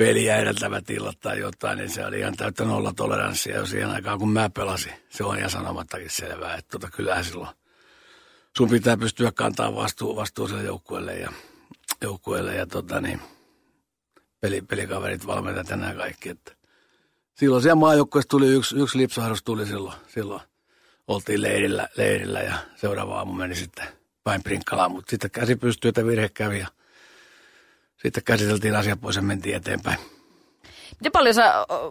peliä 0.00 0.36
edeltävät 0.36 0.84
tilat 0.84 1.20
tai 1.20 1.38
jotain, 1.38 1.78
niin 1.78 1.90
se 1.90 2.06
oli 2.06 2.18
ihan 2.18 2.36
täyttä 2.36 2.64
nolla 2.64 2.92
toleranssia 2.96 3.56
jo 3.56 3.66
siihen 3.66 3.90
aikaan, 3.90 4.18
kun 4.18 4.32
mä 4.32 4.50
pelasin. 4.50 4.92
Se 5.08 5.24
on 5.24 5.38
ihan 5.38 5.50
sanomattakin 5.50 6.10
selvää, 6.10 6.56
että 6.56 6.70
tota, 6.70 6.96
kyllähän 6.96 7.24
silloin 7.24 7.48
sun 8.56 8.70
pitää 8.70 8.96
pystyä 8.96 9.32
kantaa 9.32 9.74
vastuu, 9.74 10.16
vastuuselle 10.16 10.62
joukkueelle 10.62 11.14
ja, 11.14 11.32
joukkueelle 12.02 12.54
ja 12.54 12.66
tota, 12.66 13.00
niin, 13.00 13.20
peli, 14.40 14.62
pelikaverit, 14.62 15.26
valmentajat 15.26 15.68
ja 15.68 15.76
nämä 15.76 15.94
kaikki. 15.94 16.28
Että 16.28 16.52
silloin 17.34 17.62
siellä 17.62 17.80
maajoukkueessa 17.80 18.28
tuli 18.28 18.48
yksi, 18.48 18.76
yksi 18.76 18.98
lipsahdus 18.98 19.42
tuli 19.42 19.66
silloin, 19.66 19.96
silloin 20.08 20.42
oltiin 21.08 21.42
leirillä, 21.42 21.88
leirillä 21.96 22.40
ja 22.40 22.54
seuraava 22.76 23.18
aamu 23.18 23.32
meni 23.32 23.54
sitten 23.54 23.86
päin 24.24 24.42
Prinkkalaan, 24.42 24.90
mutta 24.90 25.10
sitten 25.10 25.30
käsi 25.30 25.56
pystyy, 25.56 25.88
että 25.88 26.06
virhe 26.06 26.28
kävi 26.28 26.58
ja 26.58 26.68
sitten 28.02 28.24
käsiteltiin 28.24 28.76
asia 28.76 28.96
pois 28.96 29.16
ja 29.16 29.22
mentiin 29.22 29.56
eteenpäin. 29.56 29.98
Miten 31.00 31.12
paljon 31.12 31.34
sä, 31.34 31.66
on, 31.68 31.90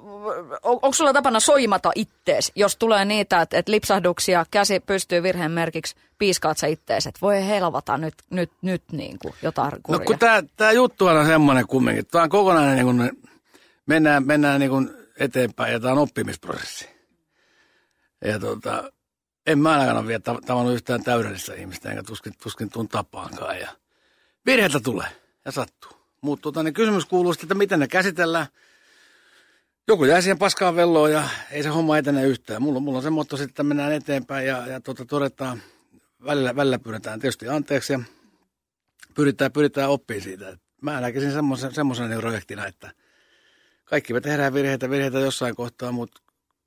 onko 0.64 0.94
sulla 0.94 1.14
tapana 1.14 1.40
soimata 1.40 1.92
ittees, 1.96 2.52
jos 2.56 2.78
tulee 2.78 3.06
niitä, 3.06 3.42
että, 3.42 3.58
että 3.58 3.72
lipsahduksia, 3.72 4.46
käsi 4.52 4.80
pystyy 4.80 5.24
virheen 5.24 5.52
merkiksi, 5.52 5.96
piiskaat 6.18 6.58
sä 6.58 6.68
ittees, 6.68 7.08
että 7.08 7.22
voi 7.22 7.48
helvata 7.48 7.98
nyt, 7.98 8.14
nyt, 8.30 8.52
nyt 8.62 8.84
niin 8.92 9.20
kuin 9.20 9.34
jotain 9.42 9.72
kurja. 9.84 10.00
No 10.00 10.06
kun 10.06 10.20
tää, 10.20 10.44
tää 10.58 10.72
juttu 10.72 11.06
on 11.06 11.26
semmoinen 11.26 11.68
kumminkin, 11.68 12.06
tämä 12.06 12.24
on 12.24 12.30
kokonainen 12.30 12.76
niin 12.76 12.86
kuin, 12.86 13.12
mennään, 13.86 14.28
mennään 14.28 14.60
niin 14.60 14.72
kuin 14.72 14.90
eteenpäin 15.20 15.74
ja 15.74 15.80
tämä 15.80 15.92
on 15.92 16.00
oppimisprosessi. 16.00 16.90
Ja 18.26 18.40
tota, 18.40 18.92
en 19.48 19.60
mä 19.60 19.72
ainakaan 19.72 19.98
ole 19.98 20.08
vielä 20.08 20.22
tavannut 20.46 20.74
yhtään 20.74 21.04
täydellistä 21.04 21.54
ihmistä, 21.54 21.90
enkä 21.90 22.04
tuskin, 22.04 22.34
tuskin 22.44 22.70
tuun 22.70 22.88
tapaankaan. 22.88 23.60
Ja 23.60 23.70
virheitä 24.46 24.80
tulee 24.80 25.08
ja 25.46 25.52
sattuu. 25.52 25.99
Mutta 26.22 26.42
tota, 26.44 26.64
niin 26.64 26.74
kysymys 26.74 27.06
kuuluu 27.06 27.34
sitten, 27.34 27.46
että 27.46 27.56
miten 27.56 27.80
ne 27.80 27.88
käsitellään. 27.88 28.48
Joku 29.88 30.06
jää 30.06 30.22
siihen 30.22 30.38
paskaan 30.38 30.76
velloon 30.76 31.12
ja 31.12 31.30
ei 31.52 31.64
se 31.64 31.70
homma 31.70 31.98
etene 31.98 32.26
yhtään. 32.26 32.62
Mulla, 32.62 32.80
mulla 32.80 32.98
on 32.98 33.04
se 33.04 33.10
motto 33.10 33.38
sitten, 33.38 33.52
että 33.52 33.64
mennään 33.64 33.92
eteenpäin 33.92 34.48
ja, 34.48 34.68
ja 34.68 34.82
tota, 34.82 35.06
todetaan, 35.06 35.62
välillä, 36.26 36.56
välillä 36.56 36.80
pyydetään 36.80 37.20
tietysti 37.20 37.48
anteeksi 37.48 37.94
ja 37.94 38.00
pyritään, 39.16 39.52
pyritään 39.52 39.90
oppimaan 39.90 40.24
siitä. 40.24 40.58
Mä 40.82 41.02
näkisin 41.02 41.32
semmoisen, 41.32 41.74
semmoisen 41.74 42.10
niin 42.10 42.20
projektina, 42.20 42.68
että 42.68 42.92
kaikki 43.86 44.14
me 44.14 44.22
tehdään 44.22 44.54
virheitä, 44.54 44.90
virheitä 44.90 45.20
jossain 45.20 45.56
kohtaa, 45.56 45.92
mutta 45.92 46.22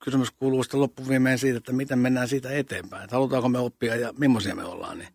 kysymys 0.05 0.31
kuuluu 0.31 0.63
sitten 0.63 0.81
loppuviimeen 0.81 1.39
siitä, 1.39 1.59
että 1.59 1.73
miten 1.73 1.99
mennään 1.99 2.29
siitä 2.29 2.51
eteenpäin. 2.51 3.05
Että 3.05 3.17
halutaanko 3.17 3.49
me 3.49 3.59
oppia 3.59 3.97
ja 3.97 4.15
millaisia 4.19 4.55
me 4.55 4.65
ollaan, 4.65 4.99
niin 4.99 5.15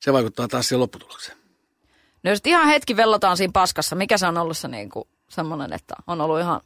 se 0.00 0.12
vaikuttaa 0.12 0.48
taas 0.48 0.68
siihen 0.68 0.80
lopputulokseen. 0.80 1.38
No 2.22 2.30
jos 2.30 2.40
ihan 2.44 2.66
hetki 2.66 2.96
vellataan 2.96 3.36
siinä 3.36 3.50
paskassa, 3.52 3.96
mikä 3.96 4.18
se 4.18 4.26
on 4.26 4.38
ollut 4.38 4.56
se 4.56 4.68
niin 4.68 4.90
kuin 4.90 5.08
semmoinen, 5.28 5.72
että 5.72 5.94
on 6.06 6.20
ollut 6.20 6.40
ihan 6.40 6.60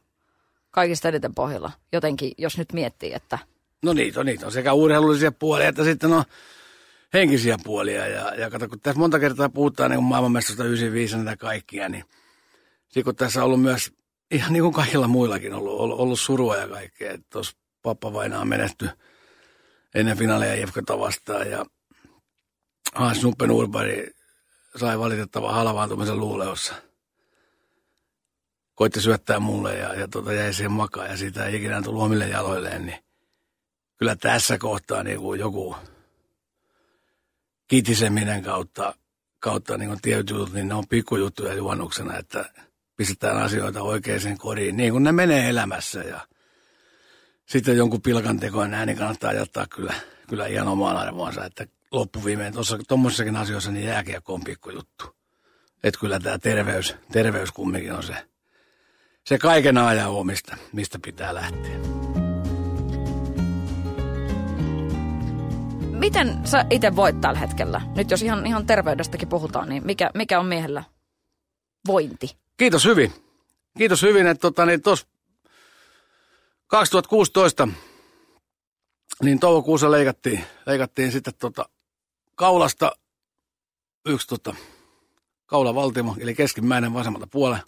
kaikista 0.70 1.08
eniten 1.08 1.34
pohjalla 1.34 1.73
jotenkin, 1.92 2.32
jos 2.38 2.58
nyt 2.58 2.73
miettii, 2.73 3.12
että... 3.12 3.38
No 3.82 3.92
niitä 3.92 4.20
on, 4.20 4.26
niitä 4.26 4.46
on 4.46 4.52
sekä 4.52 4.73
urheilullisia 4.73 5.32
puolia 5.32 5.68
että 5.68 5.84
sitten 5.84 6.12
on 6.12 6.25
henkisiä 7.14 7.56
puolia. 7.64 8.06
Ja, 8.06 8.34
ja 8.34 8.50
kato, 8.50 8.68
kun 8.68 8.80
tässä 8.80 9.00
monta 9.00 9.18
kertaa 9.18 9.49
puhutaan 9.49 9.90
niin 9.90 10.02
maailmanmestosta 10.02 10.64
95 10.64 11.16
näitä 11.16 11.37
kaikkia, 11.37 11.88
niin 11.88 12.04
kun 13.04 13.16
tässä 13.16 13.40
on 13.40 13.46
ollut 13.46 13.62
myös 13.62 13.92
ihan 14.30 14.52
niin 14.52 14.62
kuin 14.62 14.75
kaikilla 14.75 15.08
muillakin 15.08 15.54
ollut, 15.54 15.80
ollut, 15.80 15.99
ollut 15.99 16.20
surua 16.20 16.56
ja 16.56 16.68
kaikkea. 16.68 17.18
Tuossa 17.32 17.56
pappa 17.82 18.12
vainaa 18.12 18.44
menetty 18.44 18.88
ennen 19.94 20.18
finaaleja 20.18 20.54
Jefkota 20.54 20.99
vastaan 20.99 21.50
ja 21.50 21.66
Hans 22.95 23.23
Nuppen 23.23 23.50
Urbari 23.50 24.10
sai 24.76 24.99
valitettavan 24.99 25.54
halvaantumisen 25.54 26.19
luuleossa. 26.19 26.75
Koitti 28.75 29.00
syöttää 29.00 29.41
mulle 29.41 29.78
ja, 29.78 29.95
ja 29.95 30.08
tota, 30.08 30.32
jäi 30.32 30.54
siihen 30.54 30.73
makaan 30.73 31.10
ja 31.10 31.17
siitä 31.17 31.47
ei 31.47 31.56
ikinä 31.56 31.82
tullut 31.82 32.02
omille 32.02 32.28
jaloilleen, 32.28 32.87
niin 32.87 33.04
kyllä 33.97 34.17
tässä 34.17 34.58
kohtaa 34.58 35.02
niin 35.02 35.21
kuin 35.21 35.41
joku 35.41 35.76
kitiseminen 37.69 38.43
kautta, 38.43 38.95
kautta 39.39 39.78
niin 39.78 39.89
kuin 39.89 40.00
tietyt 40.02 40.30
jutut, 40.30 40.52
niin 40.52 40.69
ne 40.69 40.75
on 40.75 40.89
pikkujuttuja 40.89 41.54
juonnuksena, 41.54 42.19
että 42.19 42.52
pistetään 42.97 43.37
asioita 43.37 43.82
oikeaan 43.82 44.39
koriin, 44.39 44.76
niin 44.76 44.93
kuin 44.93 45.04
ne 45.04 45.13
menee 45.13 45.49
elämässä 45.49 46.00
ja 46.00 46.21
sitten 47.47 47.76
jonkun 47.76 48.02
pilkan 48.02 48.41
tekoen 48.41 48.71
näin, 48.71 48.87
niin 48.87 48.99
kannattaa 48.99 49.32
jättää 49.32 49.67
kyllä, 49.75 49.95
kyllä 50.28 50.47
ihan 50.47 50.69
omaan 50.69 50.97
arvoonsa, 50.97 51.45
että 51.45 51.67
loppuviimein 51.95 52.54
tuommoisissakin 52.89 53.37
asioissa 53.37 53.71
niin 53.71 53.87
jääkiekko 53.87 54.35
on 54.35 54.45
pikkujuttu. 54.45 55.17
Että 55.85 56.00
kyllä 56.00 56.21
tämä 56.21 56.39
terveys, 56.39 56.97
terveys 57.13 57.52
kumminkin 57.52 57.93
on 57.93 58.02
se, 58.02 58.15
se 59.26 59.39
kaiken 59.39 59.78
ajan 59.78 60.11
omista, 60.11 60.57
mistä 60.73 60.99
pitää 61.04 61.35
lähteä. 61.35 61.78
Miten 65.91 66.41
sä 66.45 66.67
itse 66.71 66.97
voit 66.97 67.21
tällä 67.21 67.39
hetkellä? 67.39 67.80
Nyt 67.97 68.11
jos 68.11 68.23
ihan, 68.23 68.47
ihan 68.47 68.67
terveydestäkin 68.67 69.28
puhutaan, 69.28 69.69
niin 69.69 69.87
mikä, 69.87 70.11
mikä 70.15 70.41
on 70.41 70.47
miehellä 70.47 70.85
vointi? 71.87 72.37
Kiitos 72.57 72.85
hyvin. 72.85 73.13
Kiitos 73.78 74.02
hyvin, 74.02 74.26
että 74.26 74.41
tota, 74.41 74.67
niin 74.67 74.80
2016 76.67 77.69
niin 79.23 79.41
toukokuussa 79.41 79.91
leikattiin, 79.91 80.45
leikattiin 80.67 81.13
sitten 81.13 81.35
tota 81.39 81.69
kaulasta 82.34 82.92
yksi 84.06 84.28
tota, 84.28 84.54
kaulavaltimo, 85.47 86.16
eli 86.18 86.34
keskimmäinen 86.34 86.94
vasemmalta 86.94 87.26
puolella. 87.26 87.64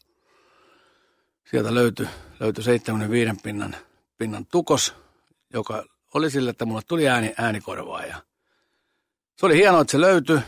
Sieltä 1.51 1.75
löytyi, 1.75 2.09
löytyi 2.41 2.65
75 2.65 3.33
pinnan, 3.43 3.77
pinnan 4.19 4.47
tukos, 4.47 4.95
joka 5.53 5.85
oli 6.15 6.31
sille, 6.31 6.51
että 6.51 6.65
mulle 6.65 6.83
tuli 6.87 7.09
ääni, 7.09 7.35
äänikorvaa. 7.39 8.05
Ja 8.05 8.17
se 9.37 9.47
oli 9.47 9.57
hienoa, 9.57 9.81
että 9.81 9.93
se 9.93 10.01
löytyi. 10.01 10.41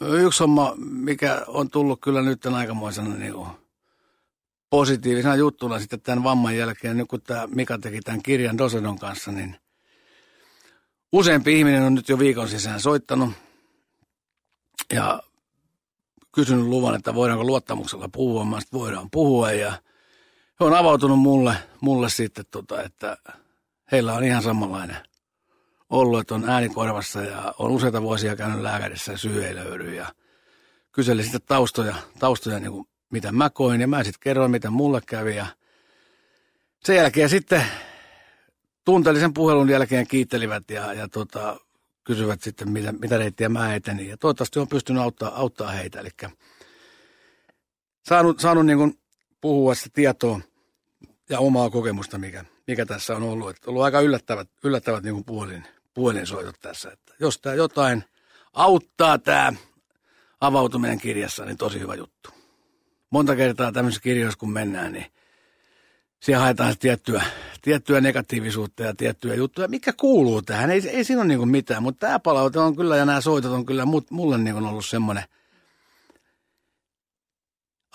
Yksi 0.00 0.42
homma, 0.42 0.74
mikä 0.78 1.44
on 1.46 1.70
tullut 1.70 2.00
kyllä 2.00 2.22
nyt 2.22 2.46
aikamoisena 2.46 3.14
niin 3.14 3.32
kuin 3.32 3.48
positiivisena 4.70 5.36
juttuna 5.36 5.78
sitten 5.78 6.00
tämän 6.00 6.24
vamman 6.24 6.56
jälkeen, 6.56 6.96
nyt 6.96 7.08
kun 7.08 7.22
tämä 7.22 7.46
Mika 7.46 7.78
teki 7.78 8.00
tämän 8.00 8.22
kirjan 8.22 8.58
Dosedon 8.58 8.98
kanssa, 8.98 9.32
niin 9.32 9.56
useampi 11.12 11.58
ihminen 11.58 11.82
on 11.82 11.94
nyt 11.94 12.08
jo 12.08 12.18
viikon 12.18 12.48
sisään 12.48 12.80
soittanut 12.80 13.30
ja 14.92 15.22
kysynyt 16.34 16.66
luvan, 16.66 16.94
että 16.94 17.14
voidaanko 17.14 17.44
luottamuksella 17.44 18.08
puhua. 18.12 18.44
Mä 18.44 18.58
voidaan 18.72 19.10
puhua 19.10 19.52
ja 19.52 19.70
he 20.60 20.64
on 20.64 20.74
avautunut 20.74 21.18
mulle, 21.18 21.54
mulle 21.80 22.10
sitten, 22.10 22.44
tota, 22.50 22.82
että 22.82 23.16
heillä 23.92 24.14
on 24.14 24.24
ihan 24.24 24.42
samanlainen 24.42 24.96
ollut, 25.90 26.20
että 26.20 26.34
on 26.34 26.48
äänikorvassa 26.48 27.22
ja 27.22 27.54
on 27.58 27.70
useita 27.70 28.02
vuosia 28.02 28.36
käynyt 28.36 28.60
lääkärissä 28.60 29.12
ja 29.12 29.18
syy 29.18 29.44
ei 29.44 29.54
löydy. 29.54 29.94
Ja 29.94 30.14
kyseli 30.92 31.22
sitten 31.22 31.40
taustoja, 31.46 31.94
taustoja 32.18 32.60
niin 32.60 32.72
kuin 32.72 32.88
mitä 33.10 33.32
mä 33.32 33.50
koin 33.50 33.80
ja 33.80 33.88
mä 33.88 34.04
sitten 34.04 34.20
kerroin, 34.20 34.50
mitä 34.50 34.70
mulle 34.70 35.00
kävi. 35.06 35.36
Ja 35.36 35.46
sen 36.84 36.96
jälkeen 36.96 37.28
sitten 37.28 37.64
tunteellisen 38.84 39.34
puhelun 39.34 39.68
jälkeen 39.68 40.06
kiittelivät 40.06 40.70
ja, 40.70 40.92
ja 40.92 41.08
tota, 41.08 41.60
kysyvät 42.04 42.42
sitten, 42.42 42.70
mitä, 42.70 42.92
mitä 42.92 43.18
reittiä 43.18 43.48
mä 43.48 43.74
etenin. 43.74 44.08
Ja 44.08 44.16
toivottavasti 44.16 44.58
on 44.58 44.68
pystynyt 44.68 45.02
auttaa, 45.02 45.36
auttaa 45.36 45.70
heitä. 45.70 46.00
Eli 46.00 46.10
saanut, 48.08 48.40
saanut 48.40 48.66
niin 48.66 48.78
kuin 48.78 48.98
puhua 49.40 49.74
sitä 49.74 49.90
tietoa 49.92 50.40
ja 51.28 51.38
omaa 51.38 51.70
kokemusta, 51.70 52.18
mikä, 52.18 52.44
mikä 52.66 52.86
tässä 52.86 53.16
on 53.16 53.22
ollut. 53.22 53.50
Että 53.50 53.70
ollut 53.70 53.82
aika 53.82 54.00
yllättävät, 54.00 54.48
yllättävät 54.64 55.02
niin 55.02 55.14
kuin 55.14 55.24
puolin, 55.24 55.64
puolinsoitot 55.94 56.60
tässä. 56.60 56.90
Että 56.92 57.14
jos 57.20 57.40
tämä 57.40 57.54
jotain 57.54 58.04
auttaa 58.52 59.18
tämä 59.18 59.52
avautuminen 60.40 60.98
kirjassa, 60.98 61.44
niin 61.44 61.56
tosi 61.56 61.80
hyvä 61.80 61.94
juttu. 61.94 62.30
Monta 63.10 63.36
kertaa 63.36 63.72
tämmöisissä 63.72 64.02
kirjoissa, 64.02 64.38
kun 64.38 64.52
mennään, 64.52 64.92
niin 64.92 65.06
siellä 66.22 66.42
haetaan 66.42 66.78
tiettyä, 66.78 67.22
tiettyä 67.62 68.00
negatiivisuutta 68.00 68.82
ja 68.82 68.94
tiettyjä 68.94 69.34
juttuja, 69.34 69.68
mikä 69.68 69.92
kuuluu 69.92 70.42
tähän. 70.42 70.70
Ei, 70.70 70.88
ei 70.88 71.04
siinä 71.04 71.22
ole 71.22 71.28
niin 71.28 71.48
mitään, 71.48 71.82
mutta 71.82 72.06
tämä 72.06 72.18
palaute 72.18 72.58
on 72.58 72.76
kyllä 72.76 72.96
ja 72.96 73.04
nämä 73.04 73.20
soitot 73.20 73.52
on 73.52 73.66
kyllä 73.66 73.84
mulle 74.10 74.38
niin 74.38 74.56
ollut 74.56 74.86
semmoinen 74.86 75.24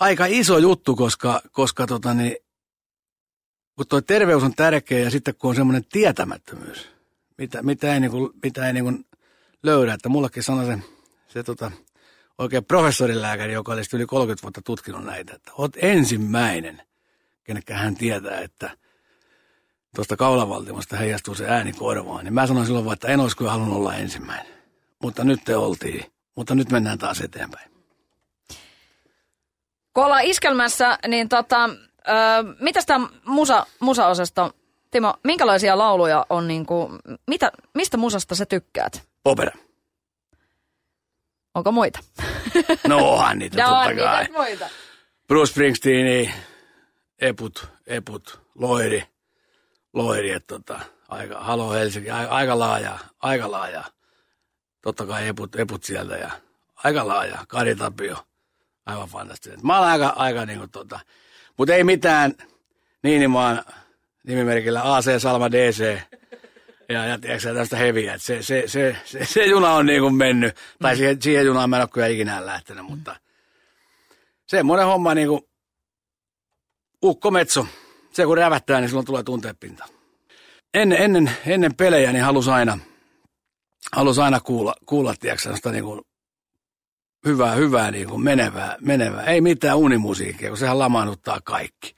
aika 0.00 0.26
iso 0.26 0.58
juttu, 0.58 0.96
koska, 0.96 1.40
koska 1.52 1.86
tota 1.86 2.14
niin, 2.14 2.36
kun 3.76 3.86
tuo 3.88 4.00
terveys 4.00 4.42
on 4.42 4.54
tärkeä 4.54 4.98
ja 4.98 5.10
sitten 5.10 5.34
kun 5.34 5.48
on 5.48 5.56
semmoinen 5.56 5.84
tietämättömyys, 5.84 6.88
mitä, 7.38 7.62
mitä 7.62 7.94
ei, 7.94 8.00
niin 8.00 8.10
kuin, 8.10 8.30
mitä 8.42 8.66
ei 8.66 8.72
niin 8.72 8.84
kuin 8.84 9.06
löydä. 9.62 9.94
Että 9.94 10.08
mullekin 10.08 10.42
sanoi 10.42 10.66
se, 10.66 10.78
se 11.28 11.42
tota, 11.42 11.70
oikein 12.38 12.64
professorilääkäri, 12.64 13.52
joka 13.52 13.72
olisi 13.72 13.96
yli 13.96 14.06
30 14.06 14.42
vuotta 14.42 14.62
tutkinut 14.62 15.04
näitä, 15.04 15.34
että 15.34 15.52
olet 15.54 15.76
ensimmäinen– 15.82 16.82
kenekään 17.48 17.80
hän 17.80 17.94
tietää, 17.94 18.40
että 18.40 18.70
tuosta 19.94 20.16
kaulavaltimosta 20.16 20.96
heijastuu 20.96 21.34
se 21.34 21.48
ääni 21.48 21.72
korvaan, 21.72 22.24
niin 22.24 22.34
mä 22.34 22.46
sanoin 22.46 22.66
silloin 22.66 22.84
vaan, 22.84 22.92
että 22.94 23.08
en 23.08 23.20
olisi 23.20 23.36
kyllä 23.36 23.50
halunnut 23.50 23.76
olla 23.76 23.94
ensimmäinen. 23.94 24.54
Mutta 25.02 25.24
nyt 25.24 25.40
te 25.44 25.56
oltiin. 25.56 26.04
Mutta 26.36 26.54
nyt 26.54 26.70
mennään 26.70 26.98
taas 26.98 27.20
eteenpäin. 27.20 27.70
Kun 29.94 30.04
ollaan 30.04 30.24
iskelmässä, 30.24 30.98
niin 31.08 31.28
tota, 31.28 31.64
ö, 31.64 32.12
mitäs 32.60 32.86
tämä 32.86 33.08
musa, 33.24 33.66
musaosasto, 33.80 34.50
Timo, 34.90 35.14
minkälaisia 35.24 35.78
lauluja 35.78 36.26
on 36.30 36.48
niinku, 36.48 36.90
mitä, 37.26 37.52
mistä 37.74 37.96
musasta 37.96 38.34
sä 38.34 38.46
tykkäät? 38.46 39.08
Opera. 39.24 39.52
Onko 41.54 41.72
muita? 41.72 41.98
No 42.88 42.96
onhan 43.12 43.38
niitä 43.38 43.62
No, 43.62 43.68
totta 43.68 43.88
mitäs 43.88 44.04
kai. 44.04 44.28
muita? 44.32 44.68
Bruce 45.28 45.50
Springsteen, 45.50 46.34
Eput, 47.20 47.66
Eput, 47.86 48.40
Loiri, 48.54 49.04
Loiri, 49.92 50.30
että 50.30 50.54
tota, 50.54 50.80
aika, 51.08 51.40
Halo 51.40 51.72
Helsinki, 51.72 52.10
aika, 52.10 52.34
aika 52.34 52.58
laaja, 52.58 52.98
aika 53.20 53.50
laaja. 53.50 53.84
Totta 54.82 55.06
kai 55.06 55.28
Eput, 55.28 55.56
Eput 55.56 55.84
sieltä 55.84 56.16
ja 56.16 56.30
aika 56.84 57.08
laaja, 57.08 57.38
Kari 57.48 57.74
Tapio, 57.74 58.16
aivan 58.86 59.08
fantastinen. 59.08 59.60
Mä 59.62 59.78
olen 59.78 59.90
aika, 59.90 60.08
aika 60.16 60.46
niinku 60.46 60.68
tota, 60.68 61.00
mutta 61.56 61.74
ei 61.74 61.84
mitään 61.84 62.34
Niinimaan 63.02 63.64
nimimerkillä 64.26 64.94
AC 64.94 65.20
Salma 65.22 65.50
DC 65.50 65.98
ja, 66.88 67.04
ja 67.04 67.18
tiedätkö, 67.18 67.54
tästä 67.54 67.76
heviä. 67.76 68.14
että 68.14 68.26
Se, 68.26 68.42
se, 68.42 68.62
se, 68.66 68.96
se, 69.04 69.24
se, 69.24 69.46
juna 69.46 69.72
on 69.72 69.86
niin 69.86 70.02
kuin 70.02 70.14
mennyt, 70.14 70.56
tai 70.82 70.96
siihen, 70.96 71.22
siihen 71.22 71.46
junaan 71.46 71.70
mä 71.70 71.76
en 71.76 71.82
ole 71.82 71.88
kyllä 71.92 72.06
ikinä 72.06 72.46
lähtenyt, 72.46 72.84
mutta 72.84 73.16
semmoinen 74.46 74.86
homma 74.86 75.14
niin 75.14 75.28
kuin 75.28 75.42
ukkometso. 77.04 77.66
Se 78.12 78.24
kun 78.24 78.36
rävättää, 78.36 78.80
niin 78.80 78.88
silloin 78.88 79.06
tulee 79.06 79.22
tunteepinta. 79.22 79.84
Ennen, 80.74 81.02
ennen, 81.02 81.30
ennen 81.46 81.74
pelejä 81.74 82.12
niin 82.12 82.24
halusi 82.24 82.50
aina, 82.50 82.78
halusi 83.92 84.20
aina 84.20 84.40
kuulla, 84.40 84.74
kuulla 84.86 85.14
tiedätkö, 85.20 85.42
sellaista 85.42 85.72
niin 85.72 85.84
kuin 85.84 86.00
hyvää, 87.26 87.54
hyvää 87.54 87.90
niin 87.90 88.08
kuin 88.08 88.22
menevää, 88.22 88.76
menevää. 88.80 89.24
Ei 89.24 89.40
mitään 89.40 89.76
unimusiikkia, 89.76 90.48
kun 90.48 90.58
sehän 90.58 90.78
lamaannuttaa 90.78 91.40
kaikki. 91.44 91.94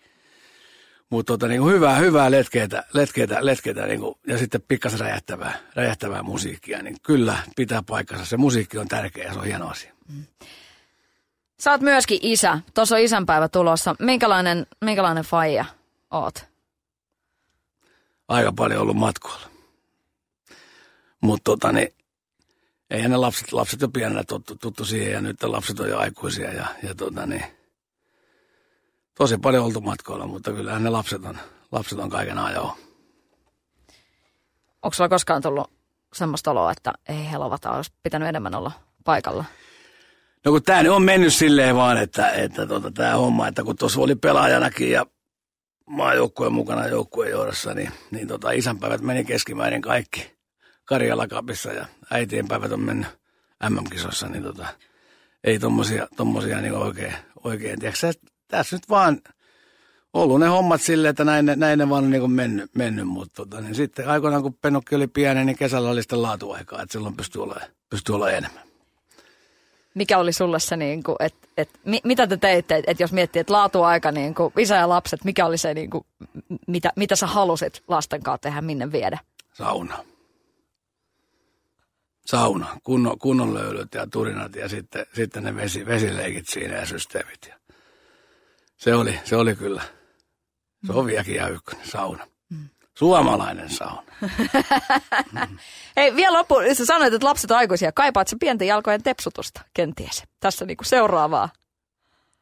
Mutta 1.10 1.32
tota, 1.32 1.48
niin 1.48 1.60
kuin 1.60 1.74
hyvää, 1.74 1.96
hyvää 1.96 2.30
letkeitä, 2.30 2.84
letkeitä, 2.92 3.38
letkeitä 3.40 3.86
niin 3.86 4.00
kuin, 4.00 4.14
ja 4.26 4.38
sitten 4.38 4.62
pikkasen 4.68 5.00
räjähtävää, 5.00 5.58
räjähtävää 5.74 6.22
musiikkia, 6.22 6.82
niin 6.82 6.96
kyllä 7.02 7.38
pitää 7.56 7.82
paikkansa. 7.82 8.24
Se 8.24 8.36
musiikki 8.36 8.78
on 8.78 8.88
tärkeä 8.88 9.24
ja 9.24 9.32
se 9.32 9.38
on 9.38 9.44
hieno 9.44 9.68
asia. 9.68 9.92
Sä 11.60 11.70
oot 11.70 11.80
myöskin 11.80 12.18
isä. 12.22 12.60
Tuossa 12.74 12.96
on 12.96 13.02
isänpäivä 13.02 13.48
tulossa. 13.48 13.96
Minkälainen, 13.98 14.66
minkälainen 14.80 15.24
faija 15.24 15.64
oot? 16.10 16.44
Aika 18.28 18.52
paljon 18.52 18.82
ollut 18.82 18.96
matkoilla. 18.96 19.46
Mutta 21.20 21.44
tota, 21.44 21.72
niin, 21.72 21.94
eihän 22.90 23.10
ne 23.10 23.16
lapset, 23.16 23.52
lapset 23.52 23.80
jo 23.80 23.88
pienenä 23.88 24.24
tuttu, 24.24 24.56
tuttu 24.56 24.84
siihen 24.84 25.12
ja 25.12 25.20
nyt 25.20 25.42
lapset 25.42 25.80
on 25.80 25.88
jo 25.88 25.98
aikuisia 25.98 26.52
ja, 26.52 26.66
ja 26.82 26.94
tota, 26.94 27.26
niin, 27.26 27.44
tosi 29.14 29.38
paljon 29.38 29.64
oltu 29.64 29.80
matkoilla, 29.80 30.26
mutta 30.26 30.52
kyllähän 30.52 30.82
ne 30.82 30.90
lapset 30.90 31.24
on, 31.24 31.38
lapset 31.72 31.98
on 31.98 32.10
kaiken 32.10 32.38
ajoa. 32.38 32.76
Onko 34.82 34.94
sulla 34.94 35.08
koskaan 35.08 35.42
tullut 35.42 35.70
semmoista 36.14 36.50
oloa, 36.50 36.72
että 36.72 36.92
ei 37.08 37.30
helvata, 37.30 37.70
olisi 37.70 37.92
pitänyt 38.02 38.28
enemmän 38.28 38.54
olla 38.54 38.72
paikalla? 39.04 39.44
No 40.44 40.52
kun 40.52 40.62
tämä 40.62 40.94
on 40.94 41.02
mennyt 41.02 41.34
silleen 41.34 41.76
vaan, 41.76 41.96
että, 41.96 42.30
että 42.30 42.66
tota, 42.66 42.90
tämä 42.90 43.16
homma, 43.16 43.48
että 43.48 43.62
kun 43.62 43.76
tuossa 43.76 44.00
oli 44.00 44.14
pelaajanakin 44.14 44.90
ja 44.90 45.06
maajoukkueen 45.86 46.52
mukana 46.52 46.86
joukkueen 46.86 47.30
johdossa, 47.30 47.74
niin, 47.74 47.92
niin 48.10 48.28
tota, 48.28 48.50
isänpäivät 48.50 49.00
meni 49.00 49.24
keskimäärin 49.24 49.82
kaikki 49.82 50.32
Karjalakapissa 50.84 51.72
ja 51.72 51.86
äitien 52.10 52.48
päivät 52.48 52.72
on 52.72 52.80
mennyt 52.80 53.08
MM-kisossa, 53.68 54.28
niin 54.28 54.42
tota, 54.42 54.66
ei 55.44 55.58
tommosia, 55.58 56.08
tommosia 56.16 56.60
niin 56.60 56.74
oikein, 56.74 57.14
oikein. 57.44 57.78
Tiedätkö, 57.78 57.98
sä, 57.98 58.12
tässä 58.48 58.76
nyt 58.76 58.88
vaan 58.88 59.20
ollut 60.12 60.40
ne 60.40 60.46
hommat 60.46 60.80
silleen, 60.80 61.10
että 61.10 61.24
näin, 61.24 61.46
näin 61.56 61.78
ne 61.78 61.88
vaan 61.88 62.04
on 62.04 62.10
niin 62.10 62.30
mennyt, 62.30 62.74
mennyt 62.74 63.08
mutta 63.08 63.34
tota, 63.34 63.60
niin 63.60 63.74
sitten 63.74 64.08
aikoinaan 64.08 64.42
kun 64.42 64.54
Pennokki 64.54 64.94
oli 64.94 65.06
pieni, 65.06 65.44
niin 65.44 65.56
kesällä 65.56 65.90
oli 65.90 66.02
sitten 66.02 66.22
laatuaikaa, 66.22 66.82
että 66.82 66.92
silloin 66.92 67.16
pystyi 67.16 67.42
olemaan, 67.42 67.70
pystyi 67.90 68.14
olemaan 68.14 68.38
enemmän. 68.38 68.69
Mikä 69.94 70.18
oli 70.18 70.32
sulle 70.32 70.60
se, 70.60 70.76
niin 70.76 71.02
kuin, 71.02 71.16
että, 71.20 71.48
että 71.56 71.78
mi, 71.84 72.00
mitä 72.04 72.26
te 72.26 72.36
teitte, 72.36 72.82
että 72.86 73.02
jos 73.02 73.12
miettii, 73.12 73.40
että 73.40 73.52
laatuaika, 73.52 74.12
niin 74.12 74.34
kuin, 74.34 74.52
isä 74.58 74.76
ja 74.76 74.88
lapset, 74.88 75.24
mikä 75.24 75.46
oli 75.46 75.58
se, 75.58 75.74
niin 75.74 75.90
kuin, 75.90 76.04
mitä, 76.66 76.92
mitä 76.96 77.16
sä 77.16 77.26
halusit 77.26 77.82
lasten 77.88 78.22
kanssa 78.22 78.42
tehdä, 78.42 78.60
minne 78.60 78.92
viedä? 78.92 79.18
Sauna. 79.52 80.04
Sauna, 82.26 82.80
kunnon, 82.84 83.18
kunnon 83.18 83.54
löylyt 83.54 83.94
ja 83.94 84.06
turinat 84.06 84.56
ja 84.56 84.68
sitten, 84.68 85.06
sitten 85.14 85.44
ne 85.44 85.56
vesi, 85.56 85.86
vesileikit 85.86 86.48
siinä 86.48 86.74
ja 86.76 86.86
systeemit. 86.86 87.46
Ja 87.48 87.54
se, 88.76 88.94
oli, 88.94 89.20
se 89.24 89.36
oli 89.36 89.56
kyllä, 89.56 89.82
se 90.86 90.92
on 90.92 91.06
vieläkin 91.06 91.52
ykkönen, 91.52 91.88
sauna. 91.88 92.26
Suomalainen 93.00 93.70
sauna. 93.70 94.02
Hei, 95.96 96.16
vielä 96.16 96.38
loppu, 96.38 96.54
sä 96.72 96.86
sanoit, 96.86 97.14
että 97.14 97.26
lapset 97.26 97.50
on 97.50 97.56
aikuisia. 97.56 97.92
Kaipaat 97.92 98.28
sä 98.28 98.36
pienten 98.40 98.68
jalkojen 98.68 99.02
tepsutusta 99.02 99.60
kenties? 99.74 100.24
Tässä 100.40 100.64
niin 100.64 100.76
kuin 100.76 100.86
seuraavaa. 100.86 101.48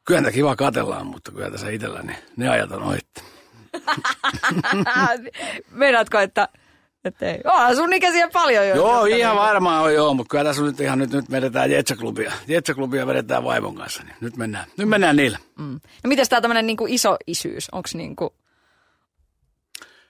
Kyllä 0.05 0.21
niitä 0.21 0.31
kiva 0.31 0.55
katellaan, 0.55 1.07
mutta 1.07 1.31
kyllä 1.31 1.51
tässä 1.51 1.69
itselläni 1.69 2.15
ne 2.37 2.49
ajat 2.49 2.71
on 2.71 2.83
ohitti. 2.83 3.23
Meinaatko, 5.71 6.19
että, 6.19 6.47
että 7.05 7.25
ei? 7.25 7.41
Onhan 7.45 7.75
sun 7.75 7.93
ikäisiä 7.93 8.29
paljon 8.33 8.67
jo. 8.67 8.75
Joo, 8.75 9.05
ihan 9.05 9.35
niin- 9.35 9.43
varmaan 9.43 9.83
on 9.83 9.93
joo, 9.93 10.13
mutta 10.13 10.31
kyllä 10.31 10.43
tässä 10.43 10.61
nyt 10.61 10.79
ihan 10.79 10.99
nyt, 10.99 11.11
nyt 11.11 11.31
vedetään 11.31 11.71
Jetsäklubia. 11.71 12.31
Jetsäklubia 12.47 13.07
vedetään 13.07 13.43
vaimon 13.43 13.75
kanssa, 13.75 14.03
niin 14.03 14.15
nyt 14.21 14.37
mennään, 14.37 14.65
nyt 14.77 14.89
mennään 14.89 15.15
niillä. 15.15 15.37
Mm. 15.57 15.79
No 16.03 16.07
mites 16.07 16.29
tää 16.29 16.41
tämmönen 16.41 16.67
niin 16.67 16.77
kuin 16.77 16.93
iso 16.93 17.17
isyys? 17.27 17.69
Onks 17.71 17.95
niin 17.95 18.15
kuin, 18.15 18.29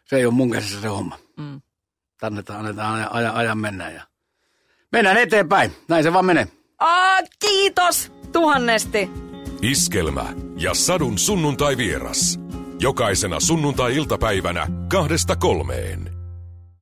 Se 0.10 0.16
ei 0.16 0.26
ole 0.26 0.34
mun 0.34 0.52
käsissä 0.52 0.82
se 0.82 0.88
homma. 0.88 1.18
mm. 1.38 1.62
Annetaan, 2.22 2.60
annetaan 2.60 2.96
ajan, 2.96 3.12
ajan, 3.12 3.36
ajan 3.36 3.58
mennä 3.58 3.92
ja 3.92 4.02
mennään 4.92 5.18
eteenpäin. 5.18 5.72
Näin 5.88 6.04
se 6.04 6.14
vaan 6.14 6.26
menee. 6.26 6.48
Aa, 6.80 7.20
kiitos 7.40 8.12
tuhannesti. 8.32 9.10
Iskelmä 9.62 10.34
ja 10.58 10.74
Sadun 10.74 11.18
sunnuntai 11.20 11.78
vieras. 11.78 12.40
Jokaisena 12.80 13.40
sunnuntai-iltapäivänä 13.40 14.68
kahdesta 14.92 15.36
kolmeen. 15.36 16.19